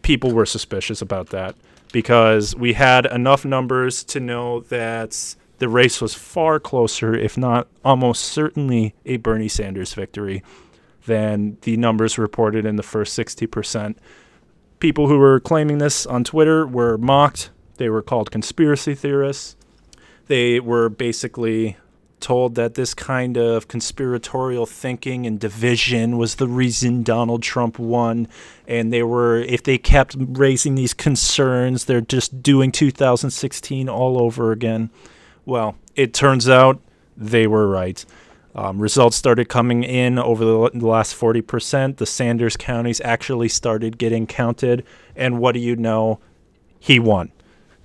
people 0.03 0.33
were 0.33 0.47
suspicious 0.47 1.01
about 1.01 1.31
that 1.31 1.57
because 1.93 2.55
we 2.55 2.75
had 2.75 3.07
enough 3.07 3.45
numbers 3.45 4.05
to 4.05 4.21
know 4.21 4.61
that 4.61 5.37
the 5.59 5.69
race 5.69 6.03
was 6.03 6.13
far 6.13 6.61
closer, 6.61 7.15
if 7.15 7.39
not 7.39 7.69
almost 7.83 8.25
certainly 8.25 8.95
a 9.07 9.17
Bernie 9.17 9.49
Sanders 9.49 9.95
victory, 9.95 10.43
than 11.07 11.57
the 11.63 11.79
numbers 11.79 12.19
reported 12.19 12.67
in 12.67 12.77
the 12.77 12.83
first 12.83 13.15
60 13.15 13.47
percent 13.47 13.99
people 14.79 15.09
who 15.09 15.19
were 15.19 15.41
claiming 15.41 15.79
this 15.79 16.07
on 16.07 16.25
Twitter 16.25 16.67
were 16.67 16.99
mocked. 16.99 17.51
They 17.77 17.89
were 17.89 18.03
called 18.03 18.31
conspiracy 18.31 18.95
theorists. 18.95 19.57
They 20.27 20.61
were 20.61 20.89
basically 20.89 21.77
told 22.21 22.55
that 22.55 22.75
this 22.75 22.95
kind 22.95 23.37
of 23.37 23.69
conspiratorial 23.69 24.67
thinking 24.67 25.27
and 25.27 25.39
division 25.39 26.17
was 26.17 26.37
the 26.37 26.49
reason 26.49 27.03
Donald 27.03 27.43
Trump 27.43 27.79
won. 27.79 28.27
And 28.67 28.93
they 28.93 29.03
were, 29.03 29.39
if 29.39 29.63
they 29.63 29.79
kept 29.79 30.17
raising 30.19 30.75
these 30.75 30.95
concerns, 30.95 31.85
they're 31.85 32.01
just 32.01 32.43
doing 32.43 32.73
2016 32.73 33.89
all 33.89 34.21
over 34.21 34.51
again. 34.51 34.91
Well, 35.45 35.77
it 35.95 36.15
turns 36.15 36.49
out 36.49 36.81
they 37.17 37.47
were 37.47 37.69
right. 37.69 38.05
Um, 38.57 38.79
results 38.79 39.19
started 39.19 39.51
coming 39.51 39.85
in 39.85 40.19
over 40.19 40.43
the, 40.43 40.71
the 40.73 40.87
last 40.87 41.15
40%. 41.15 41.99
The 41.99 42.07
Sanders 42.07 42.57
counties 42.57 43.03
actually 43.05 43.51
started 43.51 43.99
getting 43.99 44.27
counted. 44.27 44.85
And 45.15 45.39
what 45.39 45.53
do 45.53 45.61
you 45.61 45.77
know? 45.77 46.21
He 46.81 46.99
won. 46.99 47.33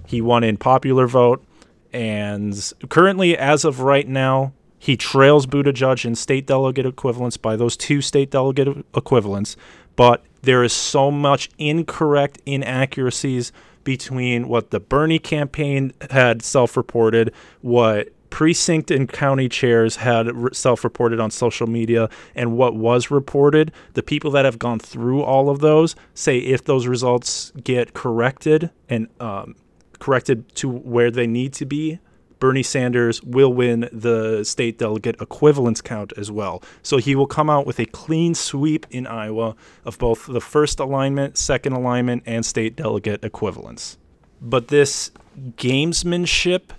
He 0.07 0.21
won 0.21 0.45
in 0.45 0.55
popular 0.55 1.07
vote. 1.07 1.45
And 1.91 2.71
currently, 2.87 3.37
as 3.37 3.65
of 3.65 3.81
right 3.81 4.07
now, 4.07 4.53
he 4.79 4.95
trails 4.95 5.45
Buttigieg 5.45 6.05
in 6.05 6.15
state 6.15 6.47
delegate 6.47 6.85
equivalents 6.85 7.35
by 7.35 7.57
those 7.57 7.75
two 7.75 8.01
state 8.01 8.31
delegate 8.31 8.85
equivalents. 8.95 9.57
But 9.97 10.23
there 10.41 10.63
is 10.63 10.71
so 10.71 11.11
much 11.11 11.49
incorrect 11.57 12.41
inaccuracies 12.45 13.51
between 13.83 14.47
what 14.47 14.71
the 14.71 14.79
Bernie 14.79 15.19
campaign 15.19 15.91
had 16.11 16.41
self 16.41 16.77
reported, 16.77 17.33
what 17.61 18.09
precinct 18.31 18.89
and 18.89 19.07
county 19.07 19.47
chairs 19.47 19.97
had 19.97 20.27
self 20.53 20.83
reported 20.83 21.19
on 21.19 21.29
social 21.29 21.67
media, 21.67 22.09
and 22.33 22.57
what 22.57 22.75
was 22.75 23.11
reported, 23.11 23.71
the 23.93 24.01
people 24.01 24.31
that 24.31 24.45
have 24.45 24.57
gone 24.57 24.79
through 24.79 25.21
all 25.21 25.49
of 25.49 25.59
those 25.59 25.95
say 26.15 26.39
if 26.39 26.63
those 26.63 26.87
results 26.87 27.51
get 27.63 27.93
corrected 27.93 28.71
and 28.89 29.07
um, 29.19 29.55
corrected 29.99 30.53
to 30.55 30.67
where 30.67 31.11
they 31.11 31.27
need 31.27 31.53
to 31.53 31.65
be, 31.65 31.99
Bernie 32.39 32.63
Sanders 32.63 33.21
will 33.21 33.53
win 33.53 33.87
the 33.91 34.43
state 34.43 34.79
delegate 34.79 35.21
equivalents 35.21 35.79
count 35.79 36.11
as 36.17 36.31
well. 36.31 36.63
So 36.81 36.97
he 36.97 37.13
will 37.13 37.27
come 37.27 37.51
out 37.51 37.67
with 37.67 37.79
a 37.79 37.85
clean 37.85 38.33
sweep 38.33 38.87
in 38.89 39.05
Iowa 39.05 39.55
of 39.85 39.99
both 39.99 40.25
the 40.25 40.41
first 40.41 40.79
alignment, 40.79 41.37
second 41.37 41.73
alignment, 41.73 42.23
and 42.25 42.43
state 42.43 42.75
delegate 42.75 43.23
equivalents. 43.23 43.99
But 44.41 44.69
this 44.69 45.11
gamesmanship 45.57 46.71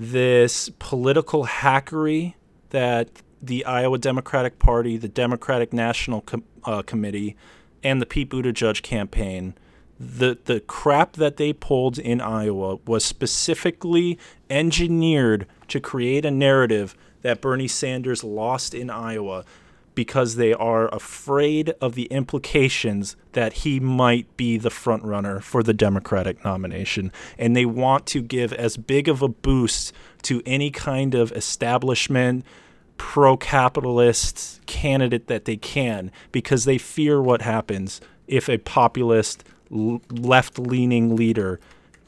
this 0.00 0.70
political 0.78 1.46
hackery 1.46 2.34
that 2.70 3.22
the 3.40 3.64
Iowa 3.64 3.98
Democratic 3.98 4.58
Party, 4.58 4.96
the 4.96 5.08
Democratic 5.08 5.72
National 5.72 6.22
Com- 6.22 6.44
uh, 6.64 6.82
Committee, 6.82 7.36
and 7.84 8.02
the 8.02 8.06
Pete 8.06 8.30
Buttigieg 8.30 8.82
campaign 8.82 9.54
the 10.00 10.38
the 10.46 10.60
crap 10.60 11.12
that 11.12 11.36
they 11.36 11.52
pulled 11.52 11.98
in 11.98 12.22
Iowa 12.22 12.78
was 12.86 13.04
specifically 13.04 14.18
engineered 14.48 15.46
to 15.68 15.78
create 15.78 16.24
a 16.24 16.30
narrative 16.30 16.96
that 17.20 17.42
Bernie 17.42 17.68
Sanders 17.68 18.24
lost 18.24 18.72
in 18.72 18.88
Iowa 18.88 19.44
because 20.00 20.36
they 20.36 20.54
are 20.54 20.88
afraid 20.94 21.74
of 21.78 21.94
the 21.94 22.06
implications 22.06 23.16
that 23.32 23.52
he 23.52 23.78
might 23.78 24.34
be 24.38 24.56
the 24.56 24.70
front 24.70 25.04
runner 25.04 25.40
for 25.40 25.62
the 25.62 25.74
Democratic 25.74 26.42
nomination 26.42 27.12
and 27.36 27.54
they 27.54 27.66
want 27.66 28.06
to 28.06 28.22
give 28.22 28.50
as 28.54 28.78
big 28.78 29.08
of 29.08 29.20
a 29.20 29.28
boost 29.28 29.92
to 30.22 30.40
any 30.46 30.70
kind 30.70 31.14
of 31.14 31.30
establishment 31.32 32.42
pro-capitalist 32.96 34.64
candidate 34.64 35.26
that 35.26 35.44
they 35.44 35.58
can 35.58 36.10
because 36.32 36.64
they 36.64 36.78
fear 36.78 37.20
what 37.20 37.42
happens 37.42 38.00
if 38.26 38.48
a 38.48 38.56
populist 38.56 39.44
left-leaning 39.68 41.14
leader 41.14 41.60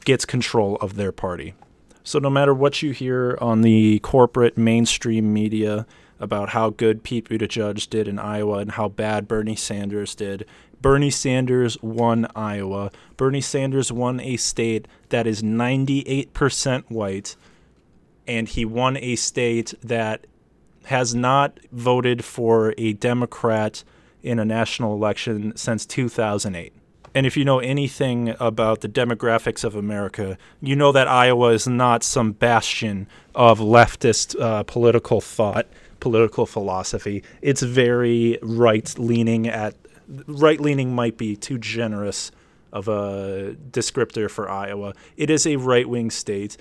gets 0.03 0.25
control 0.25 0.77
of 0.77 0.95
their 0.95 1.11
party. 1.11 1.53
So 2.03 2.17
no 2.17 2.31
matter 2.31 2.55
what 2.55 2.81
you 2.81 2.89
hear 2.89 3.37
on 3.39 3.61
the 3.61 3.99
corporate 3.99 4.57
mainstream 4.57 5.31
media 5.31 5.85
about 6.19 6.49
how 6.49 6.69
good 6.69 7.03
Pete 7.03 7.29
Buttigieg 7.29 7.89
did 7.89 8.07
in 8.07 8.19
Iowa 8.19 8.59
and 8.59 8.71
how 8.71 8.87
bad 8.87 9.27
Bernie 9.27 9.55
Sanders 9.55 10.15
did, 10.15 10.45
Bernie 10.81 11.09
Sanders 11.09 11.81
won 11.81 12.27
Iowa. 12.35 12.91
Bernie 13.15 13.41
Sanders 13.41 13.91
won 13.91 14.19
a 14.19 14.35
state 14.35 14.87
that 15.09 15.25
is 15.25 15.41
98% 15.41 16.83
white, 16.89 17.37
and 18.27 18.49
he 18.49 18.65
won 18.65 18.97
a 18.97 19.15
state 19.15 19.73
that 19.81 20.27
has 20.85 21.15
not 21.15 21.57
voted 21.71 22.25
for 22.25 22.73
a 22.77 22.93
Democrat 22.93 23.85
in 24.21 24.39
a 24.39 24.45
national 24.45 24.93
election 24.93 25.55
since 25.55 25.85
2008. 25.85 26.73
And 27.15 27.25
if 27.25 27.37
you 27.37 27.45
know 27.45 27.59
anything 27.59 28.35
about 28.39 28.81
the 28.81 28.89
demographics 28.89 29.63
of 29.63 29.75
America, 29.75 30.37
you 30.61 30.75
know 30.75 30.91
that 30.91 31.07
Iowa 31.07 31.49
is 31.49 31.67
not 31.67 32.03
some 32.03 32.31
bastion 32.31 33.07
of 33.35 33.59
leftist 33.59 34.39
uh, 34.39 34.63
political 34.63 35.21
thought, 35.21 35.67
political 36.03 36.45
philosophy. 36.45 37.23
It's 37.41 37.61
very 37.61 38.37
right 38.41 38.93
leaning 38.99 39.47
at 39.47 39.73
right 40.27 40.59
leaning 40.59 40.93
might 40.93 41.17
be 41.17 41.37
too 41.37 41.57
generous 41.57 42.29
of 42.73 42.89
a 42.89 43.55
descriptor 43.71 44.29
for 44.29 44.49
Iowa. 44.49 44.95
It 45.15 45.29
is 45.29 45.47
a 45.47 45.55
right 45.55 45.87
wing 45.87 46.11
state. 46.11 46.57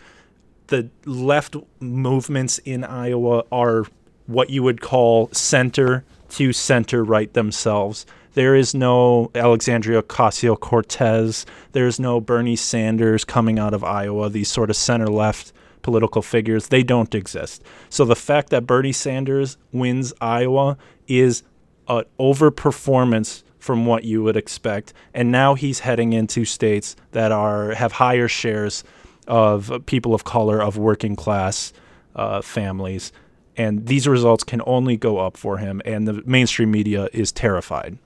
The 0.69 0.91
left 1.07 1.57
movements 1.81 2.59
in 2.59 2.85
Iowa 2.85 3.43
are 3.51 3.87
what 4.27 4.49
you 4.49 4.63
would 4.63 4.81
call 4.81 5.29
center 5.33 6.05
to 6.31 6.53
center 6.53 7.03
right 7.03 7.33
themselves. 7.33 8.07
There 8.35 8.55
is 8.55 8.77
no 8.77 9.33
Alexandria 9.35 10.03
Ocasio 10.03 10.59
Cortez. 10.59 11.45
There 11.73 11.89
is 11.89 11.99
no 11.99 12.21
Bernie 12.21 12.55
Sanders 12.55 13.25
coming 13.25 13.59
out 13.59 13.75
of 13.75 13.83
Iowa, 13.83 14.31
these 14.31 14.49
sort 14.49 14.71
of 14.71 14.77
center 14.77 15.09
left 15.09 15.53
political 15.83 16.23
figures. 16.23 16.69
They 16.69 16.83
don't 16.83 17.15
exist. 17.15 17.63
So 17.91 18.05
the 18.05 18.17
fact 18.17 18.51
that 18.51 18.67
Bernie 18.67 18.93
Sanders 18.93 19.57
wins 19.73 20.13
Iowa 20.21 20.77
is 21.07 21.43
an 21.89 22.05
overperformance 22.19 23.43
from 23.59 23.87
what 23.87 24.05
you 24.05 24.23
would 24.23 24.37
expect. 24.37 24.93
And 25.15 25.31
now 25.31 25.55
he's 25.55 25.81
heading 25.81 26.13
into 26.13 26.45
states 26.45 26.97
that 27.13 27.31
are 27.31 27.75
have 27.75 27.93
higher 27.93 28.29
shares 28.29 28.83
of 29.29 29.87
people 29.87 30.15
of 30.15 30.25
color, 30.25 30.61
of 30.61 30.77
working 30.77 31.15
class 31.15 31.73
uh, 32.17 32.41
families. 32.41 33.13
And 33.57 33.87
these 33.87 34.09
results 34.09 34.43
can 34.43 34.63
only 34.67 34.97
go 34.97 35.19
up 35.19 35.37
for 35.37 35.59
him. 35.59 35.81
And 35.85 36.09
the 36.09 36.23
mainstream 36.27 36.71
media 36.71 37.09
is 37.13 37.31
terrified. 37.31 37.99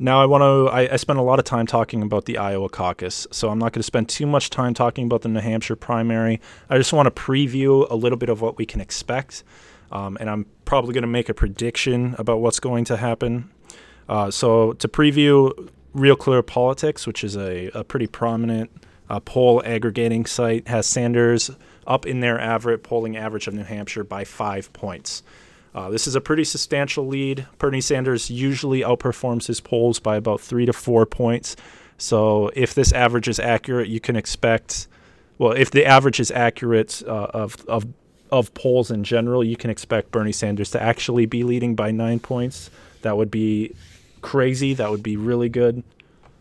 Now, 0.00 0.22
I 0.22 0.26
want 0.26 0.42
to. 0.42 0.72
I, 0.72 0.92
I 0.92 0.96
spent 0.96 1.18
a 1.18 1.22
lot 1.22 1.40
of 1.40 1.44
time 1.44 1.66
talking 1.66 2.02
about 2.02 2.26
the 2.26 2.38
Iowa 2.38 2.68
caucus, 2.68 3.26
so 3.32 3.48
I'm 3.48 3.58
not 3.58 3.72
going 3.72 3.80
to 3.80 3.86
spend 3.86 4.08
too 4.08 4.26
much 4.26 4.48
time 4.48 4.72
talking 4.72 5.06
about 5.06 5.22
the 5.22 5.28
New 5.28 5.40
Hampshire 5.40 5.74
primary. 5.74 6.40
I 6.70 6.78
just 6.78 6.92
want 6.92 7.06
to 7.06 7.22
preview 7.22 7.90
a 7.90 7.96
little 7.96 8.18
bit 8.18 8.28
of 8.28 8.40
what 8.40 8.56
we 8.56 8.64
can 8.64 8.80
expect, 8.80 9.42
um, 9.90 10.16
and 10.20 10.30
I'm 10.30 10.46
probably 10.64 10.94
going 10.94 11.02
to 11.02 11.08
make 11.08 11.28
a 11.28 11.34
prediction 11.34 12.14
about 12.16 12.40
what's 12.40 12.60
going 12.60 12.84
to 12.84 12.96
happen. 12.96 13.50
Uh, 14.08 14.30
so, 14.30 14.72
to 14.74 14.86
preview 14.86 15.68
Real 15.94 16.16
Clear 16.16 16.42
Politics, 16.42 17.04
which 17.04 17.24
is 17.24 17.36
a, 17.36 17.66
a 17.74 17.82
pretty 17.82 18.06
prominent 18.06 18.70
uh, 19.10 19.18
poll 19.18 19.62
aggregating 19.64 20.26
site, 20.26 20.68
has 20.68 20.86
Sanders 20.86 21.50
up 21.88 22.06
in 22.06 22.20
their 22.20 22.40
average 22.40 22.84
polling 22.84 23.16
average 23.16 23.48
of 23.48 23.54
New 23.54 23.64
Hampshire 23.64 24.04
by 24.04 24.22
five 24.22 24.72
points. 24.72 25.24
Uh, 25.78 25.88
this 25.88 26.08
is 26.08 26.16
a 26.16 26.20
pretty 26.20 26.42
substantial 26.42 27.06
lead. 27.06 27.46
Bernie 27.58 27.80
Sanders 27.80 28.28
usually 28.28 28.80
outperforms 28.80 29.46
his 29.46 29.60
polls 29.60 30.00
by 30.00 30.16
about 30.16 30.40
three 30.40 30.66
to 30.66 30.72
four 30.72 31.06
points. 31.06 31.54
So 31.98 32.50
if 32.56 32.74
this 32.74 32.92
average 32.92 33.28
is 33.28 33.38
accurate, 33.38 33.86
you 33.86 34.00
can 34.00 34.16
expect, 34.16 34.88
well, 35.38 35.52
if 35.52 35.70
the 35.70 35.86
average 35.86 36.18
is 36.18 36.32
accurate 36.32 37.00
uh, 37.06 37.28
of, 37.32 37.64
of, 37.68 37.86
of 38.32 38.52
polls 38.54 38.90
in 38.90 39.04
general, 39.04 39.44
you 39.44 39.56
can 39.56 39.70
expect 39.70 40.10
Bernie 40.10 40.32
Sanders 40.32 40.72
to 40.72 40.82
actually 40.82 41.26
be 41.26 41.44
leading 41.44 41.76
by 41.76 41.92
nine 41.92 42.18
points. 42.18 42.70
That 43.02 43.16
would 43.16 43.30
be 43.30 43.72
crazy. 44.20 44.74
That 44.74 44.90
would 44.90 45.04
be 45.04 45.16
really 45.16 45.48
good. 45.48 45.84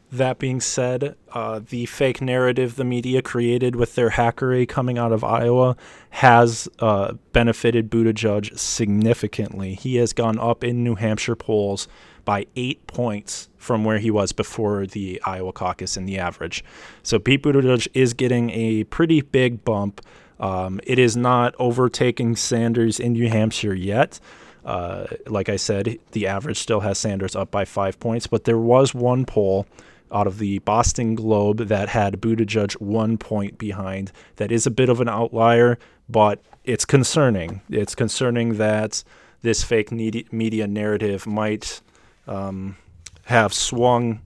That 0.10 0.39
being 0.39 0.62
said, 0.62 1.17
uh, 1.34 1.60
the 1.67 1.86
fake 1.86 2.22
narrative 2.22 2.78
the 2.78 2.86
media 2.86 3.22
created 3.22 3.76
with 3.76 3.96
their 3.96 4.12
hackery 4.12 4.67
coming 4.67 4.98
out 4.98 5.12
of 5.12 5.22
Iowa 5.22 5.76
has 6.12 6.70
uh, 6.80 7.13
benefited 7.34 7.89
Buttigieg 7.89 8.58
significantly. 8.58 9.76
He 9.76 9.98
has 9.98 10.13
gone 10.13 10.39
up 10.39 10.63
in 10.63 10.82
New 10.82 10.96
Hampshire 10.96 11.36
polls 11.36 11.89
by 12.24 12.46
eight 12.56 12.88
points 12.88 13.50
from 13.58 13.84
where 13.84 13.98
he 13.98 14.10
was 14.10 14.32
before 14.32 14.86
the 14.86 15.22
Iowa 15.26 15.52
caucus 15.52 15.98
in 15.98 16.06
the 16.06 16.17
average. 16.20 16.63
So 17.04 17.20
Pete 17.20 17.43
Buttigieg 17.43 17.89
is 17.93 18.13
getting 18.13 18.50
a 18.52 18.86
pretty 18.86 19.22
big 19.22 19.65
bump. 19.65 20.02
Um, 20.39 20.80
it 20.84 21.00
is 21.00 21.17
not 21.17 21.54
overtaking 21.60 22.38
Sanders 22.38 22.98
in 22.98 23.13
New 23.13 23.28
Hampshire 23.28 23.74
yet. 23.74 24.22
Uh, 24.63 25.08
like 25.26 25.50
I 25.50 25.56
said, 25.56 26.00
the 26.12 26.28
average 26.28 26.60
still 26.60 26.82
has 26.82 26.98
Sanders 26.98 27.36
up 27.36 27.52
by 27.52 27.65
five 27.65 28.00
points, 28.00 28.28
but 28.28 28.46
there 28.46 28.58
was 28.58 28.93
one 28.93 29.26
poll 29.26 29.65
out 30.12 30.28
of 30.28 30.38
the 30.39 30.60
Boston 30.60 31.15
Globe 31.15 31.60
that 31.67 31.89
had 31.89 32.22
Buttigieg 32.22 32.74
one 32.82 33.17
point 33.17 33.58
behind. 33.58 34.12
That 34.38 34.52
is 34.52 34.65
a 34.65 34.72
bit 34.72 34.89
of 34.89 35.02
an 35.02 35.10
outlier, 35.10 35.78
but 36.10 36.41
it's 36.63 36.86
concerning. 36.86 37.62
It's 37.70 37.96
concerning 37.96 38.58
that 38.58 39.04
this 39.41 39.63
fake 39.63 39.91
media 39.91 40.67
narrative 40.67 41.28
might 41.28 41.82
um, 42.28 42.78
have 43.26 43.54
swung 43.54 44.22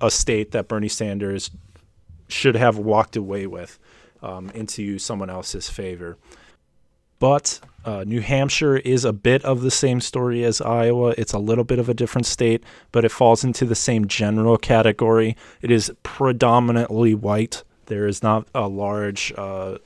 a 0.00 0.10
state 0.10 0.52
that 0.52 0.68
Bernie 0.68 0.88
Sanders 0.88 1.50
should 2.28 2.56
have 2.56 2.78
walked 2.78 3.16
away 3.16 3.46
with 3.46 3.78
um, 4.22 4.50
into 4.50 4.98
someone 4.98 5.30
else's 5.30 5.68
favor. 5.68 6.16
But 7.18 7.60
uh, 7.88 8.04
New 8.04 8.20
Hampshire 8.20 8.76
is 8.76 9.06
a 9.06 9.14
bit 9.14 9.42
of 9.46 9.62
the 9.62 9.70
same 9.70 10.02
story 10.02 10.44
as 10.44 10.60
Iowa. 10.60 11.14
It's 11.16 11.32
a 11.32 11.38
little 11.38 11.64
bit 11.64 11.78
of 11.78 11.88
a 11.88 11.94
different 11.94 12.26
state, 12.26 12.62
but 12.92 13.02
it 13.02 13.10
falls 13.10 13.44
into 13.44 13.64
the 13.64 13.74
same 13.74 14.06
general 14.06 14.58
category. 14.58 15.38
It 15.62 15.70
is 15.70 15.90
predominantly 16.02 17.14
white. 17.14 17.64
There 17.86 18.06
is 18.06 18.22
not 18.22 18.46
a 18.54 18.68
large 18.68 19.32
uh, 19.38 19.78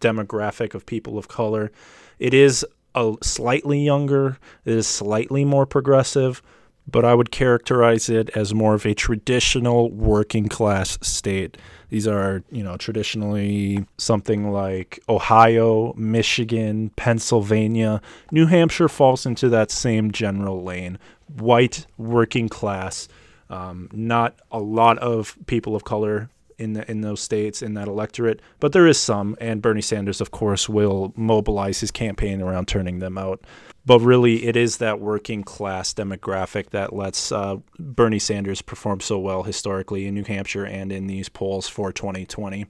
demographic 0.00 0.74
of 0.74 0.86
people 0.86 1.18
of 1.18 1.26
color. 1.26 1.72
It 2.20 2.34
is 2.34 2.64
a 2.94 3.14
slightly 3.20 3.80
younger. 3.80 4.38
It 4.64 4.74
is 4.74 4.86
slightly 4.86 5.44
more 5.44 5.66
progressive, 5.66 6.42
but 6.90 7.04
I 7.04 7.14
would 7.14 7.30
characterize 7.30 8.08
it 8.08 8.30
as 8.30 8.54
more 8.54 8.74
of 8.74 8.86
a 8.86 8.94
traditional 8.94 9.90
working 9.90 10.48
class 10.48 10.98
state. 11.02 11.56
These 11.88 12.06
are, 12.06 12.42
you 12.50 12.62
know, 12.62 12.76
traditionally 12.76 13.86
something 13.98 14.50
like 14.52 15.00
Ohio, 15.08 15.92
Michigan, 15.94 16.90
Pennsylvania. 16.96 18.00
New 18.30 18.46
Hampshire 18.46 18.88
falls 18.88 19.26
into 19.26 19.48
that 19.48 19.70
same 19.70 20.10
general 20.10 20.62
lane. 20.62 20.98
White, 21.38 21.86
working 21.98 22.48
class, 22.48 23.08
um, 23.48 23.88
not 23.92 24.38
a 24.50 24.60
lot 24.60 24.98
of 24.98 25.36
people 25.46 25.74
of 25.74 25.84
color 25.84 26.30
in 26.60 26.74
the, 26.74 26.90
in 26.90 27.00
those 27.00 27.20
states 27.20 27.62
in 27.62 27.74
that 27.74 27.88
electorate, 27.88 28.40
but 28.60 28.72
there 28.72 28.86
is 28.86 28.98
some, 28.98 29.36
and 29.40 29.62
Bernie 29.62 29.80
Sanders, 29.80 30.20
of 30.20 30.30
course, 30.30 30.68
will 30.68 31.12
mobilize 31.16 31.80
his 31.80 31.90
campaign 31.90 32.40
around 32.40 32.68
turning 32.68 32.98
them 32.98 33.18
out 33.18 33.44
but 33.86 34.00
really 34.00 34.46
it 34.46 34.56
is 34.56 34.76
that 34.76 35.00
working 35.00 35.42
class 35.42 35.92
demographic 35.94 36.70
that 36.70 36.92
lets 36.92 37.32
uh, 37.32 37.56
Bernie 37.78 38.18
Sanders 38.18 38.62
perform 38.62 39.00
so 39.00 39.18
well 39.18 39.42
historically 39.42 40.06
in 40.06 40.14
New 40.14 40.24
Hampshire 40.24 40.64
and 40.64 40.92
in 40.92 41.06
these 41.06 41.28
polls 41.28 41.68
for 41.68 41.92
2020. 41.92 42.66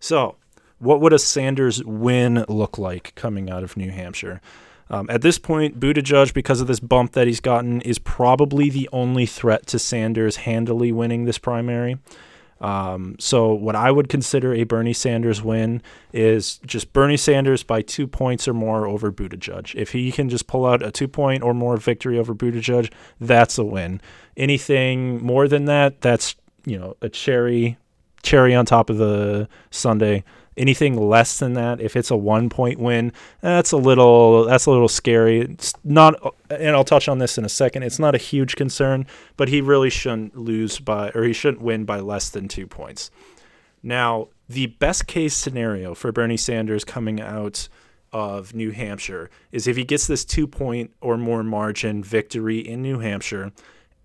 So, 0.00 0.36
what 0.78 1.00
would 1.00 1.12
a 1.12 1.18
Sanders 1.18 1.84
win 1.84 2.44
look 2.48 2.78
like 2.78 3.14
coming 3.14 3.50
out 3.50 3.62
of 3.62 3.76
New 3.76 3.90
Hampshire? 3.90 4.40
Um, 4.88 5.06
at 5.08 5.22
this 5.22 5.38
point, 5.38 5.78
Buttigieg, 5.78 6.34
because 6.34 6.60
of 6.60 6.66
this 6.66 6.80
bump 6.80 7.12
that 7.12 7.26
he's 7.26 7.38
gotten, 7.38 7.80
is 7.82 7.98
probably 7.98 8.70
the 8.70 8.88
only 8.92 9.24
threat 9.24 9.66
to 9.68 9.78
Sanders 9.78 10.36
handily 10.36 10.90
winning 10.90 11.26
this 11.26 11.38
primary. 11.38 11.98
Um, 12.60 13.16
so, 13.18 13.52
what 13.52 13.74
I 13.74 13.90
would 13.90 14.08
consider 14.08 14.52
a 14.52 14.64
Bernie 14.64 14.92
Sanders 14.92 15.42
win 15.42 15.82
is 16.12 16.58
just 16.66 16.92
Bernie 16.92 17.16
Sanders 17.16 17.62
by 17.62 17.80
two 17.80 18.06
points 18.06 18.46
or 18.46 18.52
more 18.52 18.86
over 18.86 19.10
Buttigieg. 19.10 19.74
If 19.74 19.92
he 19.92 20.12
can 20.12 20.28
just 20.28 20.46
pull 20.46 20.66
out 20.66 20.82
a 20.82 20.90
two 20.90 21.08
point 21.08 21.42
or 21.42 21.54
more 21.54 21.76
victory 21.78 22.18
over 22.18 22.34
Buttigieg, 22.34 22.92
that's 23.18 23.56
a 23.56 23.64
win. 23.64 24.00
Anything 24.36 25.24
more 25.24 25.48
than 25.48 25.64
that, 25.66 26.00
that's 26.00 26.36
you 26.64 26.78
know, 26.78 26.96
a 27.00 27.08
cherry 27.08 27.78
cherry 28.22 28.54
on 28.54 28.66
top 28.66 28.90
of 28.90 28.98
the 28.98 29.48
sundae. 29.70 30.22
Anything 30.60 30.94
less 30.94 31.38
than 31.38 31.54
that, 31.54 31.80
if 31.80 31.96
it's 31.96 32.10
a 32.10 32.16
one 32.16 32.50
point 32.50 32.78
win, 32.78 33.14
that's 33.40 33.72
a 33.72 33.78
little 33.78 34.44
that's 34.44 34.66
a 34.66 34.70
little 34.70 34.88
scary. 34.88 35.40
It's 35.40 35.72
not, 35.84 36.14
and 36.50 36.76
I'll 36.76 36.84
touch 36.84 37.08
on 37.08 37.16
this 37.16 37.38
in 37.38 37.46
a 37.46 37.48
second. 37.48 37.82
It's 37.82 37.98
not 37.98 38.14
a 38.14 38.18
huge 38.18 38.56
concern, 38.56 39.06
but 39.38 39.48
he 39.48 39.62
really 39.62 39.88
shouldn't 39.88 40.36
lose 40.36 40.78
by 40.78 41.12
or 41.14 41.24
he 41.24 41.32
shouldn't 41.32 41.62
win 41.62 41.86
by 41.86 42.00
less 42.00 42.28
than 42.28 42.46
two 42.46 42.66
points. 42.66 43.10
Now, 43.82 44.28
the 44.50 44.66
best 44.66 45.06
case 45.06 45.34
scenario 45.34 45.94
for 45.94 46.12
Bernie 46.12 46.36
Sanders 46.36 46.84
coming 46.84 47.22
out 47.22 47.70
of 48.12 48.54
New 48.54 48.72
Hampshire 48.72 49.30
is 49.52 49.66
if 49.66 49.78
he 49.78 49.84
gets 49.84 50.06
this 50.06 50.26
two 50.26 50.46
point 50.46 50.90
or 51.00 51.16
more 51.16 51.42
margin 51.42 52.04
victory 52.04 52.58
in 52.58 52.82
New 52.82 52.98
Hampshire 52.98 53.52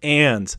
and 0.02 0.56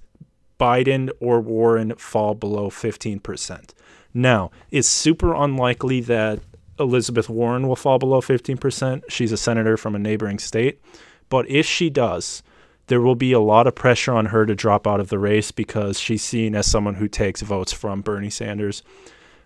Biden 0.61 1.11
or 1.20 1.40
Warren 1.40 1.94
fall 1.94 2.35
below 2.35 2.68
15%. 2.68 3.70
Now, 4.16 4.50
it's 4.70 4.88
super 4.88 5.35
unlikely 5.35 6.00
that 6.00 6.40
Elizabeth 6.79 7.29
Warren 7.29 7.68
will 7.68 7.76
fall 7.76 7.98
below 7.98 8.22
15%. 8.22 9.02
She's 9.11 9.31
a 9.31 9.37
senator 9.37 9.76
from 9.76 9.94
a 9.94 9.98
neighboring 9.98 10.38
state. 10.38 10.81
But 11.29 11.46
if 11.50 11.66
she 11.66 11.90
does, 11.90 12.42
there 12.87 13.02
will 13.02 13.14
be 13.14 13.33
a 13.33 13.40
lot 13.40 13.66
of 13.66 13.74
pressure 13.74 14.14
on 14.14 14.26
her 14.26 14.46
to 14.46 14.55
drop 14.55 14.87
out 14.87 15.00
of 15.00 15.11
the 15.11 15.18
race 15.18 15.50
because 15.50 16.00
she's 16.00 16.22
seen 16.22 16.55
as 16.55 16.66
someone 16.66 16.94
who 16.94 17.09
takes 17.09 17.42
votes 17.42 17.74
from 17.74 18.00
Bernie 18.00 18.31
Sanders. 18.31 18.83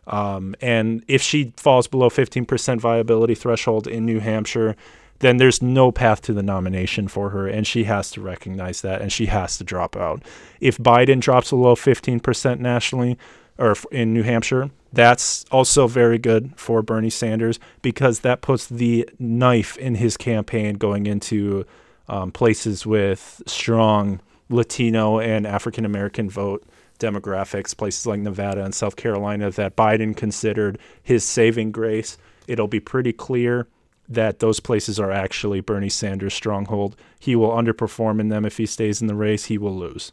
Um, 0.07 0.55
and 0.61 1.05
if 1.09 1.21
she 1.21 1.53
falls 1.57 1.89
below 1.89 2.09
15% 2.09 2.79
viability 2.79 3.35
threshold 3.35 3.89
in 3.89 4.07
New 4.07 4.21
Hampshire, 4.21 4.77
then 5.19 5.39
there's 5.39 5.61
no 5.61 5.91
path 5.91 6.23
to 6.23 6.33
the 6.33 6.45
nomination 6.45 7.09
for 7.09 7.31
her, 7.31 7.47
and 7.47 7.67
she 7.67 7.85
has 7.85 8.11
to 8.13 8.21
recognize 8.21 8.83
that, 8.83 9.03
and 9.03 9.13
she 9.13 9.27
has 9.27 9.59
to 9.59 9.65
drop 9.65 9.97
out. 9.97 10.23
If 10.61 10.79
Biden 10.79 11.21
drops 11.21 11.51
below 11.51 11.75
15% 11.75 12.61
nationally 12.61 13.19
or 13.61 13.77
in 13.93 14.13
New 14.13 14.23
Hampshire, 14.23 14.71
that's 14.93 15.45
also 15.53 15.87
very 15.87 16.19
good 16.19 16.53
for 16.57 16.83
Bernie 16.83 17.11
Sanders 17.11 17.61
because 17.83 18.21
that 18.21 18.41
puts 18.41 18.67
the 18.67 19.09
knife 19.19 19.77
in 19.77 19.97
his 19.97 20.17
campaign 20.17 20.77
going 20.77 21.07
into 21.07 21.65
um, 22.09 22.33
places 22.33 22.85
with 22.85 23.43
strong 23.47 24.21
Latino 24.49 25.21
and 25.21 25.47
African 25.47 25.85
American 25.85 26.29
vote 26.29 26.65
demographics, 26.99 27.77
places 27.77 28.07
like 28.07 28.21
Nevada 28.21 28.65
and 28.65 28.75
South 28.75 28.97
Carolina 28.97 29.51
that 29.51 29.77
Biden 29.77 30.17
considered 30.17 30.79
his 31.03 31.23
saving 31.23 31.71
grace. 31.71 32.19
It'll 32.49 32.69
be 32.69 32.81
pretty 32.81 33.13
clear 33.13 33.69
that 34.09 34.41
those 34.41 34.59
places 34.59 34.99
are 34.99 35.13
actually 35.13 35.61
Bernie 35.61 35.89
Sanders' 35.89 36.35
stronghold. 36.35 36.97
He 37.21 37.37
will 37.37 37.51
underperform 37.51 38.21
in 38.21 38.29
them 38.29 38.45
if 38.45 38.57
he 38.57 38.67
stays 38.67 39.01
in 39.01 39.07
the 39.07 39.15
race, 39.15 39.45
he 39.45 39.57
will 39.57 39.77
lose. 39.77 40.13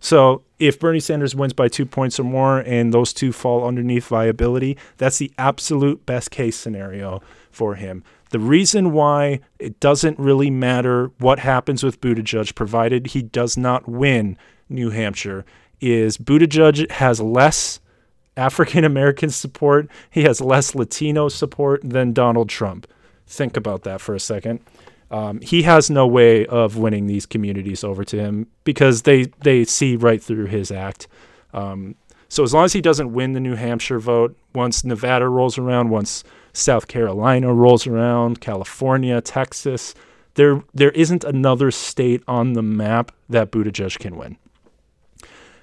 So 0.00 0.42
if 0.58 0.78
Bernie 0.78 1.00
Sanders 1.00 1.34
wins 1.34 1.52
by 1.52 1.68
two 1.68 1.86
points 1.86 2.20
or 2.20 2.24
more 2.24 2.58
and 2.60 2.92
those 2.92 3.12
two 3.12 3.32
fall 3.32 3.66
underneath 3.66 4.06
viability, 4.06 4.76
that's 4.96 5.18
the 5.18 5.32
absolute 5.38 6.06
best 6.06 6.30
case 6.30 6.56
scenario 6.56 7.20
for 7.50 7.74
him. 7.74 8.04
The 8.30 8.38
reason 8.38 8.92
why 8.92 9.40
it 9.58 9.80
doesn't 9.80 10.18
really 10.18 10.50
matter 10.50 11.10
what 11.18 11.40
happens 11.40 11.82
with 11.82 12.00
Buttigieg, 12.00 12.54
provided 12.54 13.08
he 13.08 13.22
does 13.22 13.56
not 13.56 13.88
win 13.88 14.36
New 14.68 14.90
Hampshire, 14.90 15.44
is 15.80 16.18
Buttigieg 16.18 16.90
has 16.90 17.20
less 17.20 17.80
African 18.36 18.84
American 18.84 19.30
support, 19.30 19.88
he 20.10 20.22
has 20.22 20.40
less 20.40 20.74
Latino 20.74 21.28
support 21.28 21.80
than 21.82 22.12
Donald 22.12 22.48
Trump 22.48 22.86
think 23.28 23.56
about 23.56 23.82
that 23.82 24.00
for 24.00 24.14
a 24.14 24.20
second. 24.20 24.60
Um, 25.10 25.40
he 25.40 25.62
has 25.62 25.88
no 25.88 26.06
way 26.06 26.44
of 26.46 26.76
winning 26.76 27.06
these 27.06 27.24
communities 27.24 27.82
over 27.82 28.04
to 28.04 28.18
him 28.18 28.46
because 28.64 29.02
they 29.02 29.24
they 29.42 29.64
see 29.64 29.96
right 29.96 30.22
through 30.22 30.46
his 30.46 30.70
act. 30.70 31.08
Um, 31.54 31.94
so 32.28 32.42
as 32.42 32.52
long 32.52 32.66
as 32.66 32.74
he 32.74 32.82
doesn't 32.82 33.12
win 33.12 33.32
the 33.32 33.40
New 33.40 33.54
Hampshire 33.54 33.98
vote, 33.98 34.36
once 34.54 34.84
Nevada 34.84 35.28
rolls 35.28 35.56
around, 35.56 35.88
once 35.88 36.24
South 36.52 36.88
Carolina 36.88 37.54
rolls 37.54 37.86
around, 37.86 38.40
California, 38.40 39.20
Texas, 39.22 39.94
there 40.34 40.62
there 40.74 40.90
isn't 40.90 41.24
another 41.24 41.70
state 41.70 42.22
on 42.28 42.52
the 42.52 42.62
map 42.62 43.12
that 43.28 43.50
Buttigieg 43.50 43.98
can 43.98 44.16
win. 44.16 44.36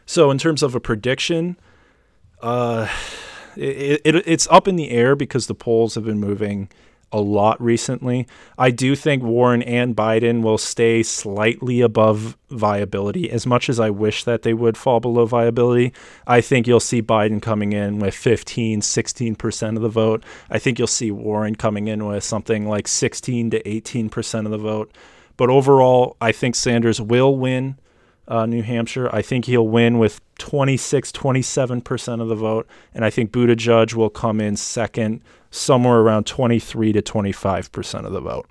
So 0.08 0.32
in 0.32 0.38
terms 0.38 0.64
of 0.64 0.74
a 0.76 0.80
prediction, 0.80 1.58
uh, 2.42 2.88
it, 3.56 4.02
it, 4.04 4.16
it's 4.28 4.48
up 4.50 4.68
in 4.68 4.76
the 4.76 4.90
air 4.90 5.16
because 5.16 5.48
the 5.48 5.56
polls 5.56 5.96
have 5.96 6.06
been 6.06 6.20
moving 6.20 6.70
a 7.16 7.20
lot 7.20 7.60
recently. 7.62 8.28
I 8.58 8.72
do 8.72 8.94
think 8.94 9.24
Warren 9.24 9.64
and 9.64 9.96
Biden 9.96 10.42
will 10.42 10.58
stay 10.58 11.02
slightly 11.02 11.80
above 11.80 12.38
viability. 12.50 13.32
As 13.32 13.48
much 13.48 13.70
as 13.70 13.80
I 13.80 13.90
wish 13.90 14.26
that 14.26 14.42
they 14.42 14.54
would 14.54 14.76
fall 14.76 15.00
below 15.00 15.26
viability, 15.26 15.94
I 16.28 16.42
think 16.42 16.68
you'll 16.68 16.82
see 16.82 17.02
Biden 17.02 17.42
coming 17.42 17.72
in 17.72 18.00
with 18.00 18.14
15, 18.14 18.82
16% 18.82 19.76
of 19.78 19.82
the 19.82 19.88
vote. 19.88 20.26
I 20.50 20.60
think 20.60 20.78
you'll 20.78 20.88
see 20.88 21.10
Warren 21.10 21.56
coming 21.56 21.88
in 21.88 22.06
with 22.06 22.26
something 22.26 22.68
like 22.68 22.90
16 22.90 23.52
to 23.52 23.64
18% 23.64 24.46
of 24.46 24.52
the 24.52 24.58
vote. 24.58 24.92
But 25.38 25.50
overall, 25.50 26.18
I 26.20 26.34
think 26.34 26.56
Sanders 26.56 27.00
will 27.00 27.38
win 27.38 27.78
uh, 28.28 28.46
New 28.46 28.62
Hampshire. 28.62 29.10
I 29.16 29.22
think 29.22 29.46
he'll 29.46 29.68
win 29.68 30.00
with 30.00 30.20
26, 30.40 31.14
27% 31.14 32.22
of 32.22 32.28
the 32.28 32.36
vote. 32.36 32.68
And 32.94 33.06
I 33.06 33.10
think 33.10 33.32
Buttigieg 33.32 33.94
will 33.94 34.10
come 34.10 34.42
in 34.42 34.58
second 34.58 35.22
somewhere 35.56 36.00
around 36.00 36.26
23 36.26 36.94
to 36.94 37.02
25% 37.02 38.06
of 38.06 38.12
the 38.12 38.20
vote. 38.20 38.48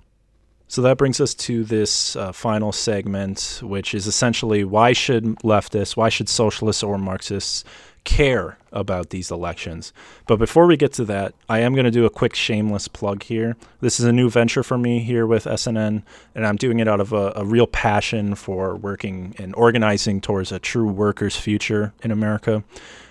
So 0.67 0.81
that 0.81 0.97
brings 0.97 1.21
us 1.21 1.35
to 1.35 1.63
this 1.63 2.15
uh, 2.15 2.31
final 2.31 2.71
segment, 2.71 3.59
which 3.61 3.93
is 3.93 4.07
essentially 4.07 4.63
why 4.63 4.93
should 4.93 5.23
leftists, 5.39 5.95
why 5.95 6.09
should 6.09 6.27
socialists 6.27 6.81
or 6.81 6.97
Marxists 6.97 7.63
care 8.03 8.57
about 8.71 9.11
these 9.11 9.29
elections? 9.29 9.93
But 10.25 10.37
before 10.37 10.65
we 10.65 10.75
get 10.75 10.91
to 10.93 11.05
that, 11.05 11.35
I 11.47 11.59
am 11.59 11.75
going 11.75 11.85
to 11.85 11.91
do 11.91 12.05
a 12.05 12.09
quick 12.09 12.33
shameless 12.33 12.87
plug 12.87 13.21
here. 13.21 13.55
This 13.79 13.99
is 13.99 14.07
a 14.07 14.11
new 14.11 14.27
venture 14.27 14.63
for 14.63 14.77
me 14.77 14.99
here 14.99 15.27
with 15.27 15.45
SNN, 15.45 16.01
and 16.33 16.47
I'm 16.47 16.55
doing 16.55 16.79
it 16.79 16.87
out 16.87 16.99
of 16.99 17.13
a, 17.13 17.31
a 17.35 17.45
real 17.45 17.67
passion 17.67 18.33
for 18.33 18.75
working 18.75 19.35
and 19.37 19.53
organizing 19.55 20.19
towards 20.19 20.51
a 20.51 20.57
true 20.57 20.87
workers' 20.87 21.37
future 21.37 21.93
in 22.01 22.09
America. 22.09 22.63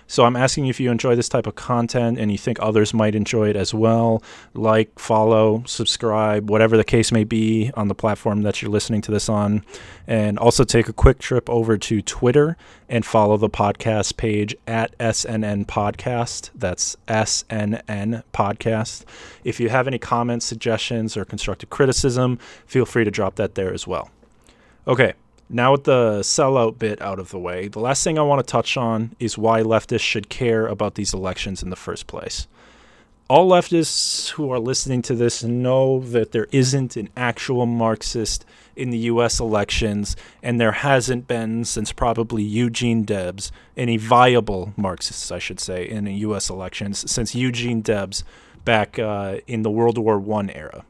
So 0.07 0.23
I'm 0.25 0.35
asking 0.35 0.67
if 0.67 0.79
you 0.79 0.91
enjoy 0.91 1.15
this 1.15 1.29
type 1.29 1.47
of 1.47 1.55
content 1.55 2.19
and 2.19 2.31
you 2.31 2.37
think 2.37 2.59
others 2.59 2.93
might 2.93 3.15
enjoy 3.15 3.49
it 3.49 3.55
as 3.55 3.73
well. 3.73 4.21
Like, 4.53 4.99
follow, 4.99 5.63
subscribe, 5.65 6.49
whatever 6.49 6.77
the 6.77 6.83
case 6.83 7.11
may 7.11 7.23
be 7.23 7.71
on 7.75 7.87
the 7.87 7.95
platform 7.95 8.43
that 8.43 8.61
you're 8.61 8.71
listening 8.71 9.01
to 9.01 9.11
this 9.11 9.29
on. 9.29 9.65
And 10.05 10.37
also 10.37 10.63
take 10.63 10.87
a 10.87 10.93
quick 10.93 11.17
trip 11.19 11.49
over 11.49 11.77
to 11.77 12.01
Twitter 12.01 12.55
and 12.87 13.05
follow 13.05 13.37
the 13.37 13.49
podcast 13.49 14.17
page 14.17 14.55
at 14.67 14.95
SNN 14.99 15.65
Podcast. 15.65 16.51
That's 16.53 16.95
SNN 17.07 18.23
Podcast. 18.33 19.05
If 19.43 19.59
you 19.59 19.69
have 19.69 19.87
any 19.87 19.97
comments, 19.97 20.45
suggestions, 20.45 21.17
or 21.17 21.25
constructive 21.25 21.71
criticism, 21.71 22.37
feel 22.67 22.85
free 22.85 23.05
to 23.05 23.11
drop 23.11 23.35
that 23.35 23.55
there 23.55 23.73
as 23.73 23.87
well. 23.87 24.11
Okay, 24.87 25.13
now, 25.49 25.73
with 25.73 25.83
the 25.83 26.21
sellout 26.21 26.79
bit 26.79 27.01
out 27.01 27.19
of 27.19 27.29
the 27.29 27.37
way, 27.37 27.67
the 27.67 27.79
last 27.79 28.03
thing 28.03 28.17
I 28.17 28.23
want 28.23 28.45
to 28.45 28.51
touch 28.51 28.77
on 28.77 29.15
is 29.19 29.37
why 29.37 29.61
leftists 29.61 29.99
should 30.01 30.27
care 30.27 30.65
about 30.65 30.95
these 30.95 31.13
elections 31.13 31.61
in 31.61 31.69
the 31.69 31.75
first 31.75 32.07
place. 32.07 32.47
All 33.27 33.49
leftists 33.49 34.29
who 34.31 34.51
are 34.51 34.59
listening 34.59 35.01
to 35.03 35.15
this 35.15 35.43
know 35.43 35.99
that 35.99 36.31
there 36.31 36.47
isn't 36.51 36.95
an 36.95 37.09
actual 37.15 37.65
Marxist 37.65 38.45
in 38.75 38.89
the 38.89 38.97
US 38.99 39.39
elections, 39.39 40.15
and 40.41 40.59
there 40.59 40.71
hasn't 40.71 41.27
been 41.27 41.63
since 41.63 41.91
probably 41.91 42.43
Eugene 42.43 43.03
Debs, 43.03 43.51
any 43.77 43.97
viable 43.97 44.73
Marxists, 44.77 45.31
I 45.31 45.39
should 45.39 45.59
say, 45.59 45.87
in 45.87 46.05
the 46.05 46.13
US 46.13 46.49
elections 46.49 47.09
since 47.09 47.35
Eugene 47.35 47.81
Debs 47.81 48.23
back 48.63 48.97
uh, 48.97 49.37
in 49.47 49.61
the 49.61 49.71
World 49.71 49.97
War 49.99 50.23
I 50.39 50.51
era. 50.53 50.85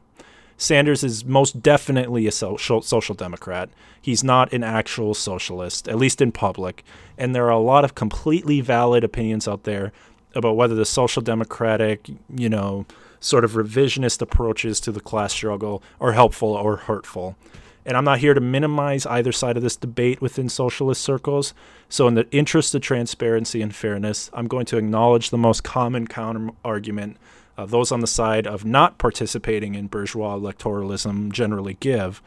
Sanders 0.58 1.04
is 1.04 1.24
most 1.24 1.62
definitely 1.62 2.26
a 2.26 2.32
social, 2.32 2.80
social 2.80 3.14
democrat. 3.14 3.68
He's 4.00 4.24
not 4.24 4.52
an 4.52 4.64
actual 4.64 5.12
socialist, 5.12 5.88
at 5.88 5.98
least 5.98 6.22
in 6.22 6.32
public. 6.32 6.82
And 7.18 7.34
there 7.34 7.46
are 7.46 7.50
a 7.50 7.58
lot 7.58 7.84
of 7.84 7.94
completely 7.94 8.60
valid 8.60 9.04
opinions 9.04 9.46
out 9.46 9.64
there 9.64 9.92
about 10.34 10.56
whether 10.56 10.74
the 10.74 10.86
social 10.86 11.22
democratic, 11.22 12.08
you 12.34 12.48
know, 12.48 12.86
sort 13.20 13.44
of 13.44 13.52
revisionist 13.52 14.22
approaches 14.22 14.80
to 14.80 14.92
the 14.92 15.00
class 15.00 15.32
struggle 15.32 15.82
are 16.00 16.12
helpful 16.12 16.50
or 16.50 16.76
hurtful. 16.76 17.36
And 17.84 17.96
I'm 17.96 18.04
not 18.04 18.18
here 18.18 18.34
to 18.34 18.40
minimize 18.40 19.06
either 19.06 19.32
side 19.32 19.56
of 19.56 19.62
this 19.62 19.76
debate 19.76 20.20
within 20.20 20.48
socialist 20.48 21.02
circles. 21.02 21.54
So, 21.88 22.08
in 22.08 22.14
the 22.14 22.28
interest 22.32 22.74
of 22.74 22.82
transparency 22.82 23.62
and 23.62 23.74
fairness, 23.74 24.28
I'm 24.32 24.48
going 24.48 24.66
to 24.66 24.76
acknowledge 24.76 25.30
the 25.30 25.38
most 25.38 25.62
common 25.62 26.08
counter 26.08 26.50
argument 26.64 27.16
uh, 27.56 27.66
those 27.66 27.90
on 27.90 28.00
the 28.00 28.06
side 28.06 28.46
of 28.46 28.64
not 28.64 28.98
participating 28.98 29.74
in 29.74 29.86
bourgeois 29.86 30.36
electoralism 30.36 31.32
generally 31.32 31.74
give, 31.80 32.22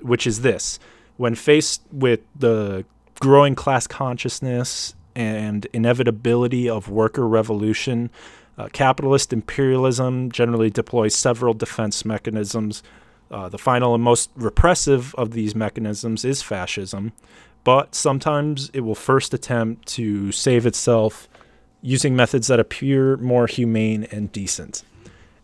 which 0.00 0.26
is 0.26 0.42
this 0.42 0.78
when 1.16 1.34
faced 1.34 1.82
with 1.92 2.20
the 2.34 2.84
growing 3.20 3.54
class 3.54 3.86
consciousness 3.86 4.94
and 5.14 5.66
inevitability 5.72 6.68
of 6.68 6.88
worker 6.88 7.26
revolution, 7.26 8.08
uh, 8.56 8.68
capitalist 8.72 9.32
imperialism 9.32 10.30
generally 10.30 10.70
deploys 10.70 11.14
several 11.14 11.54
defense 11.54 12.04
mechanisms. 12.04 12.82
Uh, 13.30 13.48
the 13.48 13.58
final 13.58 13.94
and 13.94 14.02
most 14.02 14.30
repressive 14.36 15.14
of 15.16 15.32
these 15.32 15.54
mechanisms 15.54 16.24
is 16.24 16.40
fascism, 16.40 17.12
but 17.64 17.94
sometimes 17.94 18.70
it 18.72 18.80
will 18.80 18.94
first 18.94 19.34
attempt 19.34 19.86
to 19.86 20.30
save 20.30 20.66
itself 20.66 21.28
using 21.82 22.16
methods 22.16 22.48
that 22.48 22.60
appear 22.60 23.16
more 23.18 23.46
humane 23.46 24.06
and 24.10 24.32
decent. 24.32 24.82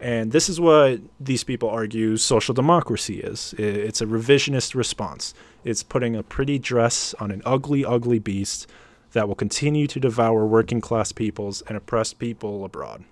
And 0.00 0.32
this 0.32 0.48
is 0.48 0.60
what 0.60 1.00
these 1.18 1.44
people 1.44 1.70
argue 1.70 2.16
social 2.16 2.54
democracy 2.54 3.20
is 3.20 3.54
it's 3.56 4.00
a 4.00 4.06
revisionist 4.06 4.74
response. 4.74 5.32
It's 5.64 5.82
putting 5.82 6.14
a 6.14 6.22
pretty 6.22 6.58
dress 6.58 7.14
on 7.20 7.30
an 7.30 7.40
ugly, 7.46 7.84
ugly 7.84 8.18
beast 8.18 8.70
that 9.12 9.28
will 9.28 9.34
continue 9.34 9.86
to 9.86 10.00
devour 10.00 10.44
working 10.44 10.80
class 10.80 11.12
peoples 11.12 11.62
and 11.62 11.76
oppress 11.76 12.12
people 12.12 12.64
abroad. 12.64 13.04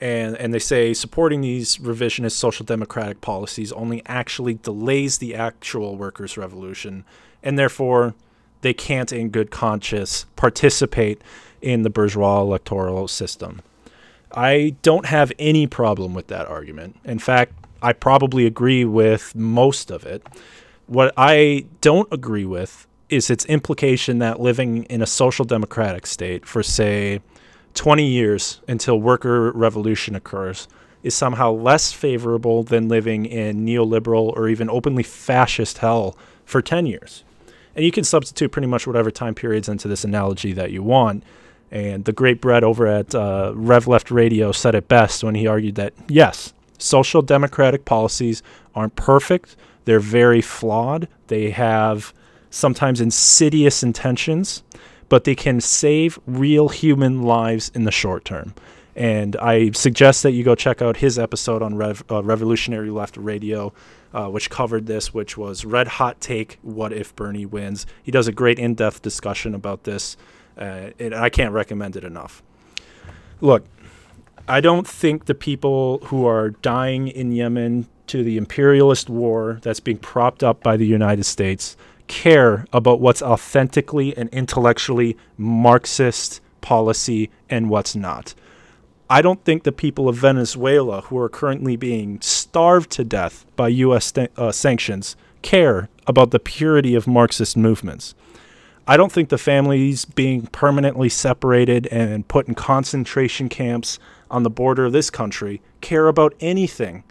And, 0.00 0.36
and 0.36 0.54
they 0.54 0.60
say 0.60 0.94
supporting 0.94 1.40
these 1.40 1.78
revisionist 1.78 2.32
social 2.32 2.64
democratic 2.64 3.20
policies 3.20 3.72
only 3.72 4.02
actually 4.06 4.54
delays 4.54 5.18
the 5.18 5.34
actual 5.34 5.96
workers' 5.96 6.36
revolution, 6.36 7.04
and 7.42 7.58
therefore 7.58 8.14
they 8.60 8.74
can't, 8.74 9.12
in 9.12 9.30
good 9.30 9.50
conscience, 9.50 10.26
participate 10.36 11.20
in 11.62 11.82
the 11.82 11.90
bourgeois 11.90 12.40
electoral 12.40 13.08
system. 13.08 13.62
I 14.32 14.76
don't 14.82 15.06
have 15.06 15.32
any 15.38 15.66
problem 15.66 16.14
with 16.14 16.26
that 16.28 16.46
argument. 16.46 16.96
In 17.04 17.18
fact, 17.18 17.52
I 17.80 17.92
probably 17.92 18.46
agree 18.46 18.84
with 18.84 19.34
most 19.34 19.90
of 19.90 20.04
it. 20.04 20.26
What 20.86 21.14
I 21.16 21.66
don't 21.80 22.08
agree 22.12 22.44
with 22.44 22.86
is 23.08 23.30
its 23.30 23.44
implication 23.46 24.18
that 24.18 24.40
living 24.40 24.84
in 24.84 25.00
a 25.00 25.06
social 25.06 25.44
democratic 25.44 26.06
state 26.06 26.44
for, 26.44 26.62
say, 26.62 27.20
20 27.74 28.04
years 28.04 28.60
until 28.66 29.00
worker 29.00 29.52
revolution 29.52 30.14
occurs 30.14 30.68
is 31.02 31.14
somehow 31.14 31.52
less 31.52 31.92
favorable 31.92 32.62
than 32.64 32.88
living 32.88 33.24
in 33.24 33.64
neoliberal 33.64 34.36
or 34.36 34.48
even 34.48 34.68
openly 34.68 35.02
fascist 35.02 35.78
hell 35.78 36.16
for 36.44 36.60
10 36.60 36.86
years. 36.86 37.24
And 37.76 37.84
you 37.84 37.92
can 37.92 38.04
substitute 38.04 38.50
pretty 38.50 38.66
much 38.66 38.86
whatever 38.86 39.10
time 39.10 39.34
periods 39.34 39.68
into 39.68 39.86
this 39.86 40.04
analogy 40.04 40.52
that 40.54 40.72
you 40.72 40.82
want. 40.82 41.22
And 41.70 42.04
the 42.04 42.12
great 42.12 42.40
Breht 42.40 42.62
over 42.62 42.86
at 42.86 43.14
uh, 43.14 43.52
Rev 43.54 43.86
Left 43.86 44.10
Radio 44.10 44.52
said 44.52 44.74
it 44.74 44.88
best 44.88 45.22
when 45.22 45.34
he 45.34 45.46
argued 45.46 45.74
that 45.74 45.92
yes, 46.08 46.52
social 46.78 47.22
democratic 47.22 47.84
policies 47.84 48.42
aren't 48.74 48.96
perfect, 48.96 49.56
they're 49.84 50.00
very 50.00 50.40
flawed, 50.40 51.08
they 51.26 51.50
have 51.50 52.14
sometimes 52.50 53.00
insidious 53.00 53.82
intentions, 53.82 54.62
but 55.08 55.24
they 55.24 55.34
can 55.34 55.60
save 55.60 56.18
real 56.26 56.68
human 56.68 57.22
lives 57.22 57.70
in 57.74 57.84
the 57.84 57.90
short 57.90 58.24
term. 58.24 58.54
And 58.94 59.36
I 59.36 59.70
suggest 59.70 60.24
that 60.24 60.32
you 60.32 60.42
go 60.42 60.54
check 60.54 60.82
out 60.82 60.96
his 60.96 61.18
episode 61.18 61.62
on 61.62 61.76
Rev, 61.76 62.02
uh, 62.10 62.22
Revolutionary 62.22 62.90
Left 62.90 63.16
Radio, 63.16 63.72
uh, 64.12 64.26
which 64.26 64.50
covered 64.50 64.86
this, 64.86 65.14
which 65.14 65.36
was 65.36 65.64
Red 65.64 65.86
Hot 65.86 66.20
Take 66.20 66.58
What 66.62 66.92
If 66.92 67.14
Bernie 67.14 67.46
Wins? 67.46 67.86
He 68.02 68.10
does 68.10 68.26
a 68.26 68.32
great 68.32 68.58
in 68.58 68.74
depth 68.74 69.00
discussion 69.00 69.54
about 69.54 69.84
this, 69.84 70.16
uh, 70.58 70.90
and 70.98 71.14
I 71.14 71.28
can't 71.28 71.52
recommend 71.52 71.96
it 71.96 72.04
enough. 72.04 72.42
Look, 73.40 73.64
I 74.48 74.60
don't 74.60 74.86
think 74.86 75.26
the 75.26 75.34
people 75.34 75.98
who 76.04 76.26
are 76.26 76.50
dying 76.50 77.08
in 77.08 77.32
Yemen 77.32 77.86
to 78.08 78.24
the 78.24 78.36
imperialist 78.36 79.08
war 79.10 79.58
that's 79.62 79.80
being 79.80 79.98
propped 79.98 80.42
up 80.42 80.62
by 80.62 80.76
the 80.76 80.86
United 80.86 81.24
States 81.24 81.76
care 82.06 82.64
about 82.72 83.00
what's 83.00 83.22
authentically 83.22 84.16
and 84.16 84.28
intellectually 84.30 85.16
Marxist 85.36 86.40
policy 86.62 87.30
and 87.48 87.68
what's 87.70 87.94
not. 87.94 88.34
I 89.10 89.22
don't 89.22 89.44
think 89.44 89.62
the 89.62 89.72
people 89.72 90.08
of 90.08 90.16
Venezuela, 90.16 91.02
who 91.02 91.18
are 91.18 91.28
currently 91.28 91.76
being 91.76 92.20
starved 92.20 92.90
to 92.92 93.04
death 93.04 93.46
by 93.56 93.68
U.S. 93.68 94.12
uh, 94.16 94.52
sanctions, 94.52 95.16
care 95.40 95.88
about 96.06 96.30
the 96.30 96.38
purity 96.38 96.94
of 96.94 97.06
Marxist 97.06 97.56
movements. 97.56 98.14
I 98.90 98.96
don't 98.96 99.12
think 99.12 99.28
the 99.28 99.36
families 99.36 100.06
being 100.06 100.46
permanently 100.46 101.10
separated 101.10 101.86
and 101.88 102.26
put 102.26 102.48
in 102.48 102.54
concentration 102.54 103.50
camps 103.50 103.98
on 104.30 104.44
the 104.44 104.50
border 104.50 104.86
of 104.86 104.94
this 104.94 105.10
country 105.10 105.60
care 105.82 106.08
about 106.08 106.34
anything, 106.40 107.04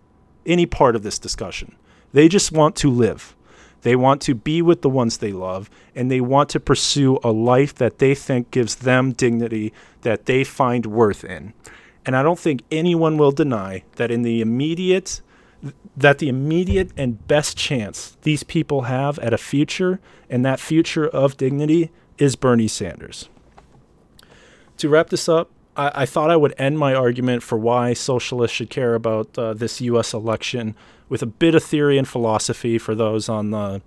any 0.43 0.65
part 0.65 0.95
of 0.95 1.03
this 1.03 1.19
discussion. 1.19 1.75
They 2.13 2.29
just 2.29 2.51
want 2.51 2.75
to 2.77 2.89
live. 2.89 3.35
They 3.83 3.95
want 3.95 4.23
to 4.23 4.33
be 4.33 4.59
with 4.63 4.81
the 4.81 4.89
ones 4.89 5.19
they 5.19 5.31
love, 5.31 5.69
and 5.93 6.09
they 6.09 6.19
want 6.19 6.49
to 6.49 6.59
pursue 6.59 7.19
a 7.23 7.31
life 7.31 7.75
that 7.75 7.99
they 7.99 8.15
think 8.15 8.49
gives 8.49 8.77
them 8.77 9.11
dignity 9.11 9.71
that 10.01 10.25
they 10.25 10.43
find 10.43 10.87
worth 10.87 11.23
in. 11.23 11.53
And 12.07 12.15
I 12.15 12.23
don't 12.23 12.39
think 12.39 12.63
anyone 12.71 13.19
will 13.19 13.31
deny 13.31 13.83
that 13.97 14.09
in 14.09 14.23
the 14.23 14.41
immediate 14.41 15.21
that 15.95 16.19
the 16.19 16.29
immediate 16.29 16.91
and 16.95 17.27
best 17.27 17.57
chance 17.57 18.17
these 18.21 18.43
people 18.43 18.83
have 18.83 19.17
at 19.19 19.33
a 19.33 19.37
future 19.37 19.99
and 20.29 20.45
that 20.45 20.59
future 20.59 21.07
of 21.07 21.37
dignity 21.37 21.91
is 22.17 22.35
Bernie 22.35 22.67
Sanders. 22.67 23.29
To 24.77 24.89
wrap 24.89 25.09
this 25.09 25.27
up, 25.27 25.49
I, 25.75 25.91
I 25.95 26.05
thought 26.05 26.29
I 26.29 26.35
would 26.35 26.53
end 26.57 26.77
my 26.77 26.93
argument 26.93 27.43
for 27.43 27.57
why 27.57 27.93
socialists 27.93 28.55
should 28.55 28.69
care 28.69 28.95
about 28.95 29.37
uh, 29.37 29.53
this 29.53 29.81
U.S. 29.81 30.13
election 30.13 30.75
with 31.09 31.21
a 31.21 31.27
bit 31.27 31.55
of 31.55 31.63
theory 31.63 31.97
and 31.97 32.07
philosophy 32.07 32.77
for 32.77 32.93
those 32.93 33.29
on 33.29 33.51
the, 33.51 33.81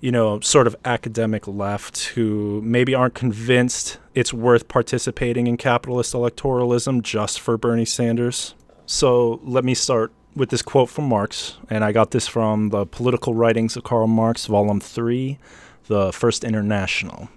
you 0.00 0.12
know, 0.12 0.40
sort 0.40 0.66
of 0.66 0.76
academic 0.84 1.48
left 1.48 2.04
who 2.14 2.60
maybe 2.62 2.94
aren't 2.94 3.14
convinced 3.14 3.98
it's 4.14 4.32
worth 4.32 4.68
participating 4.68 5.46
in 5.46 5.56
capitalist 5.56 6.14
electoralism 6.14 7.02
just 7.02 7.40
for 7.40 7.56
Bernie 7.56 7.84
Sanders. 7.84 8.54
So 8.86 9.40
let 9.44 9.64
me 9.64 9.74
start 9.74 10.12
with 10.34 10.50
this 10.50 10.62
quote 10.62 10.88
from 10.88 11.08
Marx, 11.08 11.58
and 11.68 11.84
I 11.84 11.92
got 11.92 12.12
this 12.12 12.28
from 12.28 12.68
the 12.68 12.86
Political 12.86 13.34
Writings 13.34 13.76
of 13.76 13.82
Karl 13.82 14.06
Marx, 14.06 14.46
Volume 14.46 14.80
3, 14.80 15.38
The 15.86 16.12
First 16.12 16.44
International. 16.44 17.28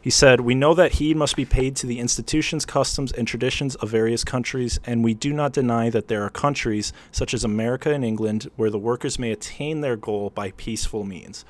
He 0.00 0.10
said, 0.10 0.40
We 0.40 0.54
know 0.54 0.74
that 0.74 0.92
heed 0.92 1.16
must 1.16 1.36
be 1.36 1.44
paid 1.44 1.76
to 1.76 1.86
the 1.86 1.98
institutions, 1.98 2.64
customs, 2.64 3.12
and 3.12 3.28
traditions 3.28 3.74
of 3.76 3.90
various 3.90 4.24
countries, 4.24 4.80
and 4.84 5.04
we 5.04 5.12
do 5.12 5.32
not 5.32 5.52
deny 5.52 5.90
that 5.90 6.08
there 6.08 6.22
are 6.22 6.30
countries, 6.30 6.92
such 7.12 7.34
as 7.34 7.44
America 7.44 7.92
and 7.92 8.04
England, 8.04 8.50
where 8.56 8.70
the 8.70 8.78
workers 8.78 9.18
may 9.18 9.30
attain 9.30 9.80
their 9.80 9.96
goal 9.96 10.30
by 10.30 10.52
peaceful 10.52 11.04
means. 11.04 11.44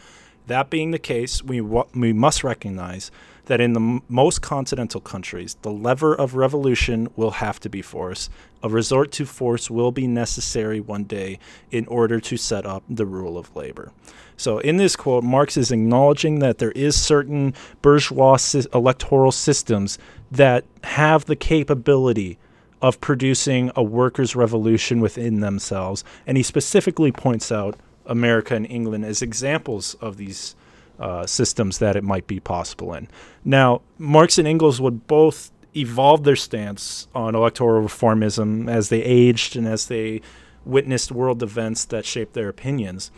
That 0.49 0.71
being 0.71 0.91
the 0.91 0.99
case, 0.99 1.43
we, 1.43 1.61
we 1.61 2.13
must 2.13 2.43
recognize 2.43 3.11
that 3.49 3.61
in 3.61 3.73
the 3.73 3.81
m- 3.81 4.03
most 4.09 4.41
continental 4.41 5.01
countries, 5.01 5.57
the 5.63 5.71
lever 5.71 6.15
of 6.15 6.35
revolution 6.35 7.09
will 7.17 7.33
have 7.33 7.59
to 7.61 7.69
be 7.69 7.83
force. 7.83 8.31
A 8.63 8.69
resort 8.69 9.11
to 9.13 9.27
force 9.27 9.71
will 9.71 9.91
be 9.91 10.07
necessary 10.07 10.81
one 10.81 11.05
day 11.05 11.39
in 11.71 11.87
order 11.87 12.21
to 12.21 12.37
set 12.37 12.65
up 12.65 12.85
the 12.89 13.07
rule 13.07 13.37
of 13.37 13.55
labor. 13.57 13.91
So, 14.37 14.59
in 14.59 14.77
this 14.77 14.97
quote, 14.97 15.25
Marx 15.25 15.57
is 15.57 15.73
acknowledging 15.73 16.39
that 16.39 16.59
there 16.59 16.73
is 16.73 16.95
certain 16.95 17.55
bourgeois 17.83 18.37
si- 18.37 18.67
electoral 18.73 19.33
systems 19.33 19.99
that 20.31 20.65
have 20.85 21.25
the 21.25 21.37
capability 21.37 22.39
of 22.81 23.01
producing 23.01 23.73
a 23.75 23.83
workers' 23.83 24.37
revolution 24.37 25.01
within 25.01 25.41
themselves, 25.41 26.05
and 26.27 26.37
he 26.37 26.43
specifically 26.43 27.11
points 27.11 27.51
out 27.51 27.77
America 28.07 28.55
and 28.55 28.71
England 28.71 29.05
as 29.05 29.23
examples 29.23 29.95
of 29.95 30.17
these 30.19 30.55
uh, 30.99 31.27
systems 31.27 31.79
that 31.79 31.97
it 31.97 32.05
might 32.05 32.27
be 32.27 32.41
possible 32.41 32.95
in. 32.95 33.09
Now, 33.45 33.83
Marx 33.99 34.39
and 34.39 34.49
Engels 34.49 34.81
would 34.81 35.07
both 35.07 35.51
evolve 35.77 36.25
their 36.25 36.37
stance 36.37 37.07
on 37.15 37.35
electoral 37.35 37.87
reformism 37.87 38.71
as 38.71 38.89
they 38.89 39.03
aged 39.03 39.57
and 39.57 39.67
as 39.67 39.87
they 39.87 40.21
witnessed 40.65 41.13
world 41.13 41.43
events 41.43 41.85
that 41.87 42.05
shaped 42.05 42.35
their 42.35 42.49
opinions. 42.49 43.11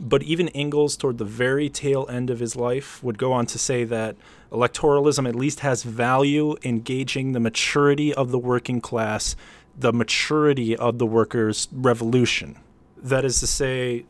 But 0.00 0.22
even 0.22 0.48
Engels, 0.48 0.96
toward 0.96 1.18
the 1.18 1.24
very 1.24 1.68
tail 1.68 2.06
end 2.08 2.30
of 2.30 2.38
his 2.38 2.54
life, 2.54 3.02
would 3.02 3.18
go 3.18 3.32
on 3.32 3.46
to 3.46 3.58
say 3.58 3.84
that 3.84 4.16
electoralism 4.52 5.28
at 5.28 5.34
least 5.34 5.60
has 5.60 5.82
value 5.82 6.56
in 6.62 6.80
gauging 6.80 7.32
the 7.32 7.40
maturity 7.40 8.14
of 8.14 8.30
the 8.30 8.38
working 8.38 8.80
class, 8.80 9.34
the 9.76 9.92
maturity 9.92 10.76
of 10.76 10.98
the 10.98 11.06
workers' 11.06 11.68
revolution. 11.72 12.58
That 12.96 13.24
is 13.24 13.40
to 13.40 13.46
say, 13.46 14.04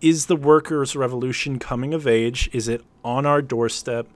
is 0.00 0.26
the 0.26 0.36
workers' 0.36 0.96
revolution 0.96 1.58
coming 1.58 1.92
of 1.92 2.06
age? 2.06 2.48
Is 2.52 2.68
it 2.68 2.82
on 3.04 3.26
our 3.26 3.42
doorstep? 3.42 4.06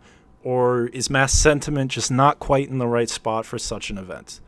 Or 0.42 0.88
is 0.88 1.08
mass 1.08 1.32
sentiment 1.32 1.90
just 1.90 2.10
not 2.10 2.38
quite 2.38 2.68
in 2.68 2.78
the 2.78 2.86
right 2.86 3.08
spot 3.08 3.46
for 3.46 3.58
such 3.58 3.90
an 3.90 3.96
event? 3.96 4.40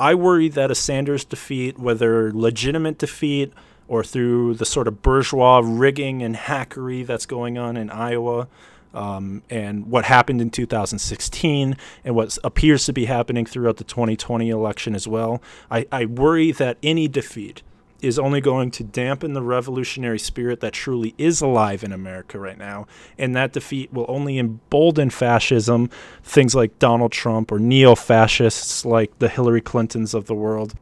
I 0.00 0.14
worry 0.14 0.48
that 0.48 0.70
a 0.70 0.74
Sanders 0.74 1.24
defeat, 1.24 1.78
whether 1.78 2.32
legitimate 2.32 2.98
defeat 2.98 3.52
or 3.88 4.04
through 4.04 4.54
the 4.54 4.66
sort 4.66 4.86
of 4.86 5.02
bourgeois 5.02 5.60
rigging 5.64 6.22
and 6.22 6.36
hackery 6.36 7.06
that's 7.06 7.26
going 7.26 7.56
on 7.58 7.76
in 7.76 7.90
Iowa. 7.90 8.48
Um, 8.94 9.42
and 9.50 9.86
what 9.86 10.06
happened 10.06 10.40
in 10.40 10.50
2016 10.50 11.76
and 12.04 12.14
what 12.14 12.38
appears 12.42 12.86
to 12.86 12.92
be 12.92 13.04
happening 13.04 13.44
throughout 13.44 13.76
the 13.76 13.84
2020 13.84 14.48
election 14.48 14.94
as 14.94 15.06
well. 15.06 15.42
I, 15.70 15.86
I 15.92 16.06
worry 16.06 16.52
that 16.52 16.78
any 16.82 17.06
defeat 17.06 17.62
is 18.00 18.18
only 18.18 18.40
going 18.40 18.70
to 18.70 18.84
dampen 18.84 19.32
the 19.32 19.42
revolutionary 19.42 20.18
spirit 20.18 20.60
that 20.60 20.72
truly 20.72 21.14
is 21.18 21.40
alive 21.40 21.82
in 21.82 21.92
America 21.92 22.38
right 22.38 22.58
now. 22.58 22.86
And 23.18 23.34
that 23.34 23.52
defeat 23.52 23.92
will 23.92 24.06
only 24.08 24.38
embolden 24.38 25.10
fascism, 25.10 25.90
things 26.22 26.54
like 26.54 26.78
Donald 26.78 27.12
Trump 27.12 27.50
or 27.50 27.58
neo 27.58 27.94
fascists 27.94 28.84
like 28.84 29.18
the 29.18 29.28
Hillary 29.28 29.60
Clintons 29.60 30.14
of 30.14 30.26
the 30.26 30.34
world 30.34 30.74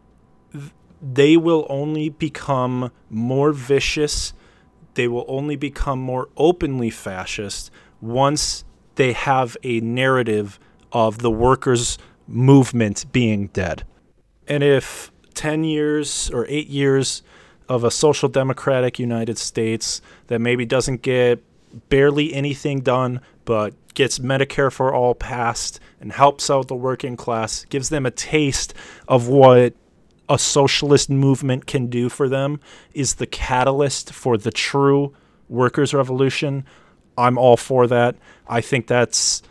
they 1.03 1.37
will 1.37 1.67
only 1.69 2.09
become 2.09 2.91
more 3.11 3.53
vicious. 3.53 4.33
They 4.95 5.09
will 5.09 5.25
only 5.29 5.57
become 5.57 5.99
more 5.99 6.29
openly 6.37 6.91
fascist 6.91 7.71
once 8.01 8.65
they 8.97 9.13
have 9.13 9.57
a 9.63 9.81
narrative 9.81 10.59
of 10.93 11.19
the 11.19 11.31
workers' 11.31 11.99
movement 12.27 13.11
being 13.13 13.49
dead. 13.49 13.85
And 14.49 14.63
if 14.63 15.13
10 15.37 15.65
years 15.65 16.31
or 16.31 16.47
8 16.49 16.67
years 16.67 17.23
of 17.69 17.85
a 17.85 17.91
social 17.91 18.29
democratic 18.29 18.99
United 18.99 19.39
States 19.39 20.01
that 20.27 20.41
maybe 20.41 20.65
doesn't 20.65 21.03
get 21.03 21.43
barely 21.89 22.33
anything 22.33 22.81
done, 22.81 23.21
but 23.45 23.75
gets 23.95 24.19
Medicare 24.19 24.73
for 24.73 24.95
all 24.95 25.15
passed 25.15 25.81
and 26.01 26.13
helps 26.13 26.51
out 26.51 26.69
the 26.69 26.75
working 26.75 27.17
class, 27.17 27.65
gives 27.67 27.89
them 27.89 28.07
a 28.07 28.11
taste 28.11 28.75
of 29.09 29.29
what 29.29 29.75
a 30.29 30.39
socialist 30.39 31.09
movement 31.09 31.67
can 31.67 31.87
do 31.87 32.09
for 32.09 32.29
them, 32.29 32.61
is 32.95 33.15
the 33.15 33.27
catalyst 33.27 34.13
for 34.13 34.37
the 34.37 34.51
true 34.51 35.15
workers' 35.49 35.95
revolution. 35.95 36.65
I'm 37.17 37.39
all 37.39 37.57
for 37.57 37.87
that. 37.87 38.17
I 38.49 38.61
think 38.61 38.87
that's 38.87 39.43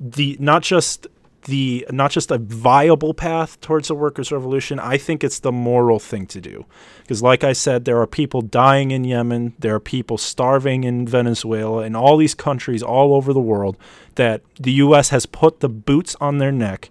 the 0.00 0.36
not 0.40 0.62
just 0.62 1.06
the 1.44 1.86
not 1.90 2.10
just 2.10 2.30
a 2.30 2.38
viable 2.38 3.14
path 3.14 3.60
towards 3.60 3.90
a 3.90 3.94
workers' 3.94 4.32
revolution. 4.32 4.78
I 4.78 4.96
think 4.96 5.22
it's 5.22 5.40
the 5.40 5.52
moral 5.52 5.98
thing 5.98 6.26
to 6.28 6.40
do, 6.40 6.66
because 7.02 7.22
like 7.22 7.44
I 7.44 7.52
said, 7.52 7.84
there 7.84 8.00
are 8.00 8.06
people 8.06 8.42
dying 8.42 8.90
in 8.90 9.04
Yemen, 9.04 9.54
there 9.58 9.74
are 9.74 9.80
people 9.80 10.18
starving 10.18 10.84
in 10.84 11.06
Venezuela, 11.06 11.82
and 11.82 11.96
all 11.96 12.16
these 12.16 12.34
countries 12.34 12.82
all 12.82 13.14
over 13.14 13.32
the 13.32 13.40
world 13.40 13.76
that 14.16 14.42
the 14.60 14.72
U.S. 14.72 15.10
has 15.10 15.26
put 15.26 15.60
the 15.60 15.68
boots 15.68 16.16
on 16.20 16.38
their 16.38 16.52
neck, 16.52 16.90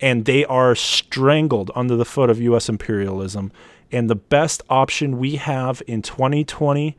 and 0.00 0.24
they 0.24 0.44
are 0.44 0.74
strangled 0.74 1.70
under 1.74 1.96
the 1.96 2.04
foot 2.04 2.30
of 2.30 2.40
U.S. 2.40 2.68
imperialism. 2.68 3.52
And 3.90 4.08
the 4.08 4.16
best 4.16 4.62
option 4.70 5.18
we 5.18 5.36
have 5.36 5.82
in 5.86 6.00
2020 6.02 6.96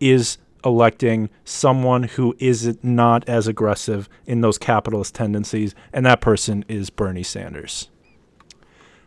is 0.00 0.38
electing 0.64 1.30
someone 1.44 2.04
who 2.04 2.34
is 2.38 2.78
not 2.82 3.28
as 3.28 3.46
aggressive 3.46 4.08
in 4.26 4.40
those 4.40 4.58
capitalist 4.58 5.14
tendencies, 5.14 5.74
and 5.92 6.04
that 6.06 6.20
person 6.20 6.64
is 6.68 6.90
Bernie 6.90 7.22
Sanders. 7.22 7.88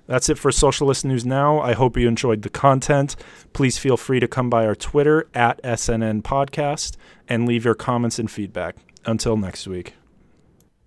That's 0.07 0.29
it 0.29 0.37
for 0.37 0.51
Socialist 0.51 1.03
News 1.03 1.25
Now. 1.25 1.59
I 1.59 1.73
hope 1.73 1.97
you 1.97 2.07
enjoyed 2.07 2.43
the 2.43 2.49
content. 2.49 3.15
Please 3.53 3.77
feel 3.77 3.97
free 3.97 4.19
to 4.19 4.27
come 4.27 4.49
by 4.49 4.65
our 4.65 4.75
Twitter 4.75 5.27
at 5.33 5.61
SNN 5.63 6.21
Podcast 6.21 6.95
and 7.27 7.47
leave 7.47 7.65
your 7.65 7.73
comments 7.73 8.19
and 8.19 8.29
feedback. 8.29 8.75
Until 9.05 9.37
next 9.37 9.67
week. 9.67 9.95